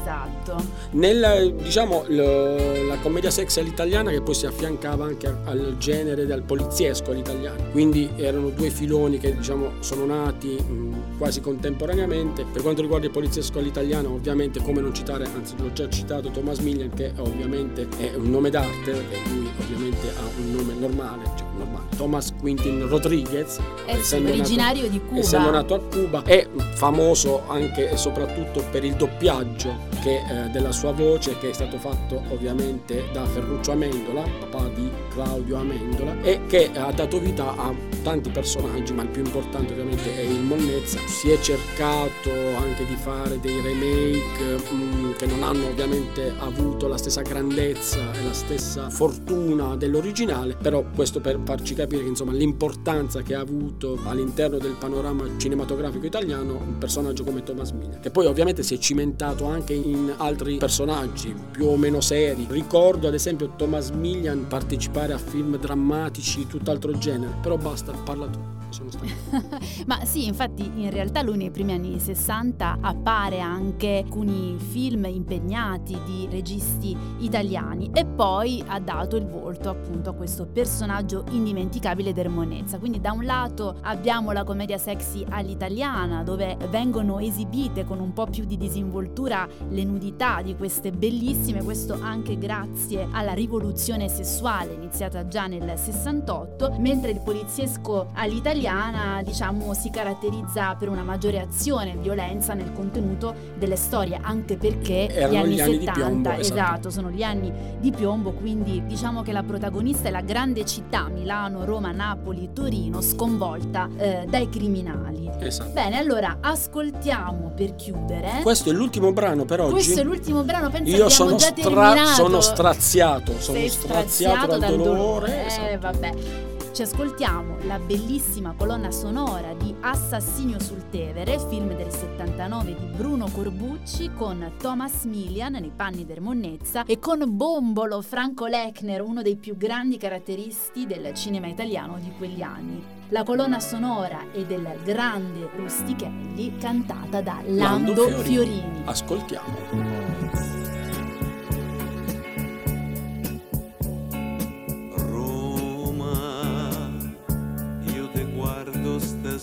Esatto. 0.00 0.56
nel 0.92 1.54
diciamo 1.62 2.04
l- 2.06 2.86
la 2.88 2.96
commedia 3.02 3.30
sexy 3.30 3.60
all'italiana 3.60 4.10
che 4.10 4.22
poi 4.22 4.34
si 4.34 4.46
affiancava 4.46 5.04
anche 5.04 5.26
al 5.44 5.76
genere 5.78 6.26
del 6.26 6.42
poliziesco 6.42 7.10
all'italiano 7.10 7.64
quindi 7.70 8.10
erano 8.16 8.48
due 8.50 8.70
filoni 8.70 9.18
che 9.18 9.36
diciamo 9.36 9.72
sono 9.80 10.06
nati 10.06 10.48
mh, 10.56 10.89
quasi 11.20 11.42
contemporaneamente 11.42 12.46
per 12.50 12.62
quanto 12.62 12.80
riguarda 12.80 13.04
il 13.04 13.12
poliziesco 13.12 13.58
all'italiano 13.58 14.14
ovviamente 14.14 14.62
come 14.62 14.80
non 14.80 14.94
citare 14.94 15.26
anzi 15.26 15.54
l'ho 15.58 15.70
già 15.70 15.86
citato 15.90 16.30
Thomas 16.30 16.60
Millian 16.60 16.88
che 16.94 17.12
ovviamente 17.18 17.86
è 17.98 18.14
un 18.14 18.30
nome 18.30 18.48
d'arte 18.48 18.90
e 18.90 19.18
lui 19.28 19.46
ovviamente 19.60 20.08
ha 20.08 20.22
un 20.38 20.50
nome 20.50 20.72
normale 20.72 21.24
cioè 21.36 21.46
normale 21.58 21.88
Thomas 21.94 22.32
Quintin 22.40 22.88
Rodriguez 22.88 23.60
essendo 23.84 24.30
nato- 24.30 24.40
originario 24.40 24.88
di 24.88 24.98
Cuba. 24.98 25.20
essendo 25.20 25.50
nato 25.50 25.74
a 25.74 25.80
Cuba 25.80 26.22
è 26.22 26.48
famoso 26.72 27.42
anche 27.48 27.90
e 27.90 27.98
soprattutto 27.98 28.64
per 28.70 28.82
il 28.82 28.94
doppiaggio 28.94 29.88
che, 30.00 30.22
eh, 30.26 30.48
della 30.48 30.72
sua 30.72 30.92
voce 30.92 31.36
che 31.38 31.50
è 31.50 31.52
stato 31.52 31.76
fatto 31.76 32.22
ovviamente 32.30 33.04
da 33.12 33.26
Ferruccio 33.26 33.72
Amendola, 33.72 34.22
papà 34.22 34.68
di 34.68 34.88
Claudio 35.20 35.56
Amendola 35.56 36.22
e 36.22 36.40
che 36.46 36.70
ha 36.74 36.90
dato 36.92 37.20
vita 37.20 37.54
a 37.54 37.74
tanti 38.02 38.30
personaggi 38.30 38.94
ma 38.94 39.02
il 39.02 39.08
più 39.08 39.22
importante 39.22 39.72
ovviamente 39.74 40.16
è 40.16 40.22
il 40.22 40.40
Monnezza. 40.40 40.98
Si 41.06 41.28
è 41.28 41.38
cercato 41.40 42.30
anche 42.56 42.86
di 42.86 42.96
fare 42.96 43.38
dei 43.38 43.60
remake 43.60 44.72
mh, 44.72 45.16
che 45.18 45.26
non 45.26 45.42
hanno 45.42 45.66
ovviamente 45.66 46.32
avuto 46.38 46.88
la 46.88 46.96
stessa 46.96 47.20
grandezza 47.20 47.98
e 48.14 48.24
la 48.24 48.32
stessa 48.32 48.88
fortuna 48.88 49.76
dell'originale, 49.76 50.56
però 50.56 50.82
questo 50.94 51.20
per 51.20 51.38
farci 51.44 51.74
capire 51.74 52.02
che 52.02 52.08
insomma 52.08 52.32
l'importanza 52.32 53.20
che 53.20 53.34
ha 53.34 53.40
avuto 53.40 53.98
all'interno 54.04 54.56
del 54.56 54.76
panorama 54.78 55.24
cinematografico 55.36 56.06
italiano 56.06 56.54
un 56.54 56.78
personaggio 56.78 57.24
come 57.24 57.42
Thomas 57.42 57.72
Millian, 57.72 58.00
che 58.00 58.10
poi 58.10 58.24
ovviamente 58.24 58.62
si 58.62 58.74
è 58.74 58.78
cimentato 58.78 59.44
anche 59.44 59.74
in 59.74 60.14
altri 60.16 60.56
personaggi 60.56 61.34
più 61.50 61.66
o 61.66 61.76
meno 61.76 62.00
seri. 62.00 62.46
Ricordo 62.48 63.06
ad 63.06 63.14
esempio 63.14 63.52
Thomas 63.56 63.90
Millian 63.90 64.46
partecipare 64.48 65.09
a 65.12 65.18
film 65.18 65.56
drammatici 65.56 66.46
tutt'altro 66.46 66.96
genere, 66.96 67.34
però 67.40 67.56
basta, 67.56 67.92
parla 67.92 68.26
tu. 68.26 68.58
Ma 69.86 70.04
sì, 70.04 70.26
infatti 70.26 70.64
in 70.76 70.90
realtà 70.90 71.22
lui 71.22 71.36
nei 71.36 71.50
primi 71.50 71.72
anni 71.72 71.98
60 71.98 72.78
appare 72.80 73.40
anche 73.40 74.02
alcuni 74.04 74.56
film 74.58 75.06
impegnati 75.06 75.98
di 76.04 76.28
registi 76.30 76.96
italiani 77.18 77.90
e 77.92 78.04
poi 78.04 78.62
ha 78.66 78.78
dato 78.78 79.16
il 79.16 79.26
volto 79.26 79.70
appunto 79.70 80.10
a 80.10 80.14
questo 80.14 80.46
personaggio 80.46 81.24
indimenticabile 81.30 82.12
del 82.12 82.28
Monezza. 82.28 82.78
Quindi 82.78 83.00
da 83.00 83.12
un 83.12 83.24
lato 83.24 83.76
abbiamo 83.82 84.30
la 84.30 84.44
commedia 84.44 84.78
sexy 84.78 85.24
all'italiana 85.28 86.22
dove 86.22 86.56
vengono 86.70 87.18
esibite 87.18 87.84
con 87.84 87.98
un 87.98 88.12
po' 88.12 88.26
più 88.26 88.44
di 88.44 88.56
disinvoltura 88.56 89.48
le 89.68 89.84
nudità 89.84 90.42
di 90.42 90.54
queste 90.54 90.92
bellissime, 90.92 91.64
questo 91.64 91.98
anche 92.00 92.38
grazie 92.38 93.08
alla 93.10 93.32
rivoluzione 93.32 94.08
sessuale 94.08 94.74
iniziata 94.90 95.28
già 95.28 95.46
nel 95.46 95.78
68, 95.78 96.74
mentre 96.78 97.12
il 97.12 97.20
poliziesco 97.20 98.08
all'italiana, 98.14 99.22
diciamo, 99.22 99.72
si 99.72 99.88
caratterizza 99.88 100.74
per 100.74 100.88
una 100.88 101.04
maggiore 101.04 101.38
azione 101.40 101.92
e 101.92 101.96
violenza 101.96 102.54
nel 102.54 102.72
contenuto 102.72 103.32
delle 103.56 103.76
storie, 103.76 104.18
anche 104.20 104.56
perché 104.56 105.08
Erano 105.08 105.32
gli 105.32 105.36
anni 105.36 105.54
gli 105.54 105.60
anni 105.60 105.78
di 105.78 105.84
70, 105.84 105.92
piombo, 105.92 106.30
esatto. 106.30 106.40
esatto, 106.40 106.90
sono 106.90 107.10
gli 107.10 107.22
anni 107.22 107.52
di 107.78 107.90
piombo, 107.92 108.32
quindi 108.32 108.82
diciamo 108.84 109.22
che 109.22 109.30
la 109.32 109.44
protagonista 109.44 110.08
è 110.08 110.10
la 110.10 110.22
grande 110.22 110.64
città 110.64 111.08
Milano, 111.08 111.64
Roma, 111.64 111.92
Napoli, 111.92 112.50
Torino, 112.52 113.00
sconvolta 113.00 113.88
eh, 113.96 114.26
dai 114.28 114.48
criminali. 114.48 115.30
Esatto. 115.38 115.70
Bene, 115.70 115.98
allora 115.98 116.38
ascoltiamo 116.40 117.52
per 117.54 117.76
chiudere. 117.76 118.40
Questo 118.42 118.70
è 118.70 118.72
l'ultimo 118.72 119.12
brano 119.12 119.44
per 119.44 119.60
oggi. 119.60 119.72
Questo 119.72 120.00
è 120.00 120.02
l'ultimo 120.02 120.42
brano, 120.42 120.68
pensa 120.68 120.88
Io 120.88 121.04
abbiamo 121.06 121.10
sono, 121.10 121.36
già 121.36 121.52
stra- 121.56 122.04
sono 122.06 122.40
straziato, 122.40 123.32
sono 123.38 123.58
Sei 123.58 123.68
straziato 123.68 124.58
dal, 124.58 124.79
dolore. 124.82 125.44
Eh, 125.44 125.46
esatto. 125.46 125.78
vabbè. 125.78 126.48
Ci 126.72 126.82
ascoltiamo 126.82 127.56
la 127.64 127.80
bellissima 127.80 128.54
colonna 128.56 128.92
sonora 128.92 129.52
di 129.54 129.74
Assassinio 129.80 130.60
sul 130.60 130.88
Tevere, 130.88 131.38
film 131.48 131.74
del 131.74 131.90
79 131.90 132.76
di 132.78 132.86
Bruno 132.96 133.28
Corbucci 133.30 134.12
con 134.14 134.52
Thomas 134.56 135.02
Milian 135.04 135.54
nei 135.54 135.72
panni 135.74 136.06
del 136.06 136.20
Monnezza 136.20 136.84
e 136.84 137.00
con 137.00 137.24
Bombolo 137.26 138.00
Franco 138.02 138.46
Lechner, 138.46 139.02
uno 139.02 139.20
dei 139.20 139.34
più 139.34 139.56
grandi 139.56 139.98
caratteristi 139.98 140.86
del 140.86 141.12
cinema 141.12 141.48
italiano 141.48 141.98
di 141.98 142.12
quegli 142.16 142.40
anni. 142.40 142.82
La 143.08 143.24
colonna 143.24 143.58
sonora 143.58 144.30
è 144.30 144.44
del 144.44 144.66
grande 144.84 145.50
Rustichelli 145.56 146.56
cantata 146.56 147.20
da 147.20 147.42
Lando, 147.46 147.92
Lando 147.92 148.08
Fiorini. 148.22 148.22
Fiorini. 148.22 148.82
Ascoltiamo. 148.84 150.09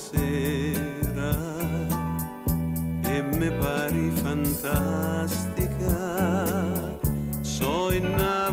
Stasera 0.08 1.36
e 3.04 3.22
mi 3.22 3.50
pari 3.60 4.12
fantastica, 4.22 5.96
so 7.41 7.91
innamorato 7.91 8.47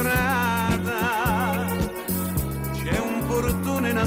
strada. 0.00 1.66
C'è 2.72 2.98
un 2.98 3.26
portone, 3.26 3.90
una 3.90 4.06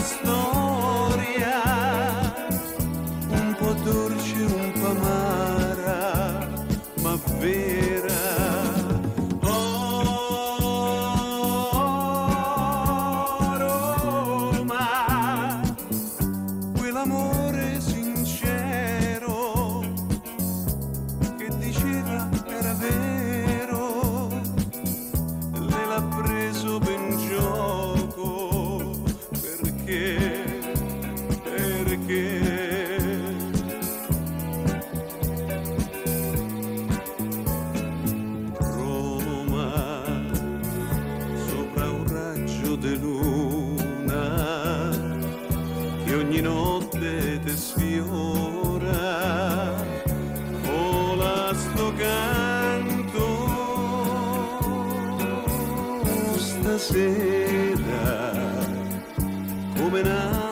come 59.94 60.02
una 60.02 60.43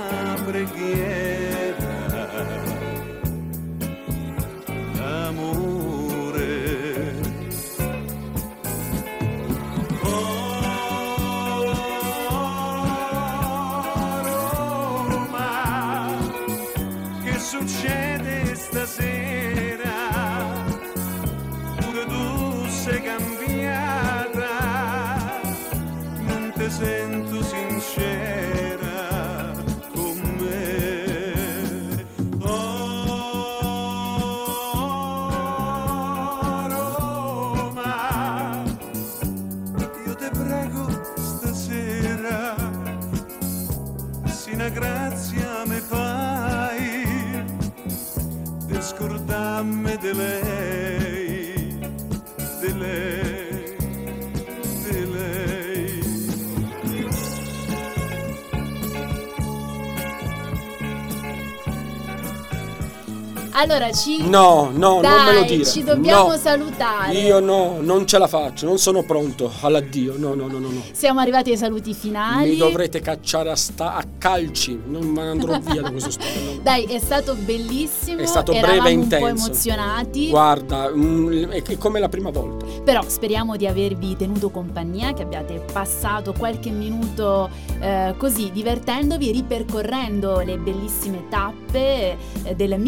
Allora 63.61 63.91
ci 63.91 64.27
No, 64.27 64.71
no, 64.73 65.01
non 65.01 65.23
me 65.25 65.33
lo 65.33 65.39
Dai, 65.41 65.45
dire. 65.45 65.65
ci 65.65 65.83
dobbiamo 65.83 66.29
No. 66.29 66.37
salutare. 66.37 67.13
Io 67.13 67.39
no, 67.39 67.77
non 67.79 68.07
ce 68.07 68.17
la 68.17 68.25
faccio, 68.25 68.65
non 68.65 68.79
sono 68.79 69.03
pronto 69.03 69.51
all'addio. 69.61 70.15
No, 70.17 70.33
no, 70.33 70.47
no, 70.47 70.57
no. 70.57 70.67
no. 70.69 70.81
Siamo 70.93 71.19
arrivati 71.19 71.51
ai 71.51 71.57
saluti 71.57 71.93
finali. 71.93 72.49
Mi 72.49 72.55
dovrete 72.57 73.01
cacciare 73.01 73.51
a, 73.51 73.55
sta- 73.55 73.93
a 73.93 74.03
calci, 74.17 74.81
non 74.87 75.03
me 75.05 75.21
ne 75.21 75.29
andrò 75.29 75.59
via 75.59 75.81
da 75.83 75.91
questo 75.91 76.09
studio. 76.09 76.59
Dai, 76.63 76.85
è 76.85 76.97
stato 76.97 77.35
bellissimo. 77.35 78.19
È 78.21 78.25
stato 78.25 78.51
Eravamo 78.51 78.81
breve 78.81 78.89
e 78.89 78.95
un 78.95 79.07
po' 79.07 79.15
intenso. 79.15 79.45
emozionati. 79.45 80.29
Guarda, 80.29 80.89
mm, 80.89 81.49
è 81.51 81.77
come 81.77 81.99
la 81.99 82.09
prima 82.09 82.31
volta. 82.31 82.65
Però 82.83 83.03
speriamo 83.05 83.57
di 83.57 83.67
avervi 83.67 84.15
tenuto 84.17 84.49
compagnia, 84.49 85.13
che 85.13 85.21
abbiate 85.21 85.63
passato 85.71 86.33
qualche 86.35 86.71
minuto 86.71 87.47
eh, 87.79 88.15
così 88.17 88.49
divertendovi, 88.51 89.31
ripercorrendo 89.31 90.39
le 90.39 90.57
bellissime 90.57 91.27
tappe 91.29 92.17
eh, 92.43 92.55
del 92.55 92.79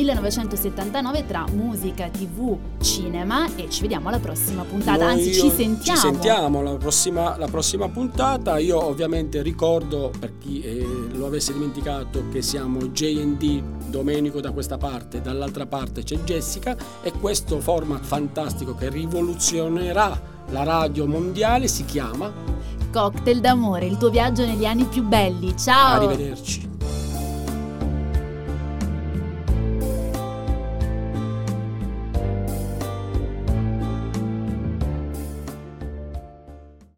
1979 0.63 1.25
tra 1.25 1.45
musica, 1.53 2.07
tv, 2.07 2.57
cinema 2.81 3.53
e 3.55 3.69
ci 3.69 3.81
vediamo 3.81 4.07
alla 4.07 4.19
prossima 4.19 4.63
puntata. 4.63 5.05
Noi- 5.05 5.13
Anzi, 5.13 5.33
ci 5.33 5.49
sentiamo. 5.49 5.99
Ci 5.99 6.05
sentiamo 6.07 6.61
la 6.61 6.75
prossima, 6.75 7.37
la 7.37 7.47
prossima 7.47 7.89
puntata. 7.89 8.57
Io 8.57 8.81
ovviamente 8.81 9.41
ricordo, 9.41 10.11
per 10.17 10.37
chi 10.37 10.61
eh, 10.61 10.87
lo 11.11 11.25
avesse 11.25 11.51
dimenticato, 11.53 12.29
che 12.31 12.41
siamo 12.41 12.79
JD, 12.87 13.61
Domenico 13.87 14.39
da 14.39 14.51
questa 14.51 14.77
parte, 14.77 15.21
dall'altra 15.21 15.65
parte 15.65 16.03
c'è 16.03 16.17
Jessica 16.19 16.75
e 17.01 17.11
questo 17.11 17.59
format 17.59 18.03
fantastico 18.03 18.73
che 18.73 18.89
rivoluzionerà 18.89 20.31
la 20.49 20.63
radio 20.63 21.05
mondiale 21.05 21.67
si 21.67 21.85
chiama 21.85 22.31
Cocktail 22.91 23.39
d'amore, 23.39 23.85
il 23.85 23.97
tuo 23.97 24.09
viaggio 24.09 24.45
negli 24.45 24.65
anni 24.65 24.85
più 24.85 25.03
belli. 25.03 25.57
Ciao! 25.57 25.95
Arrivederci. 25.95 26.72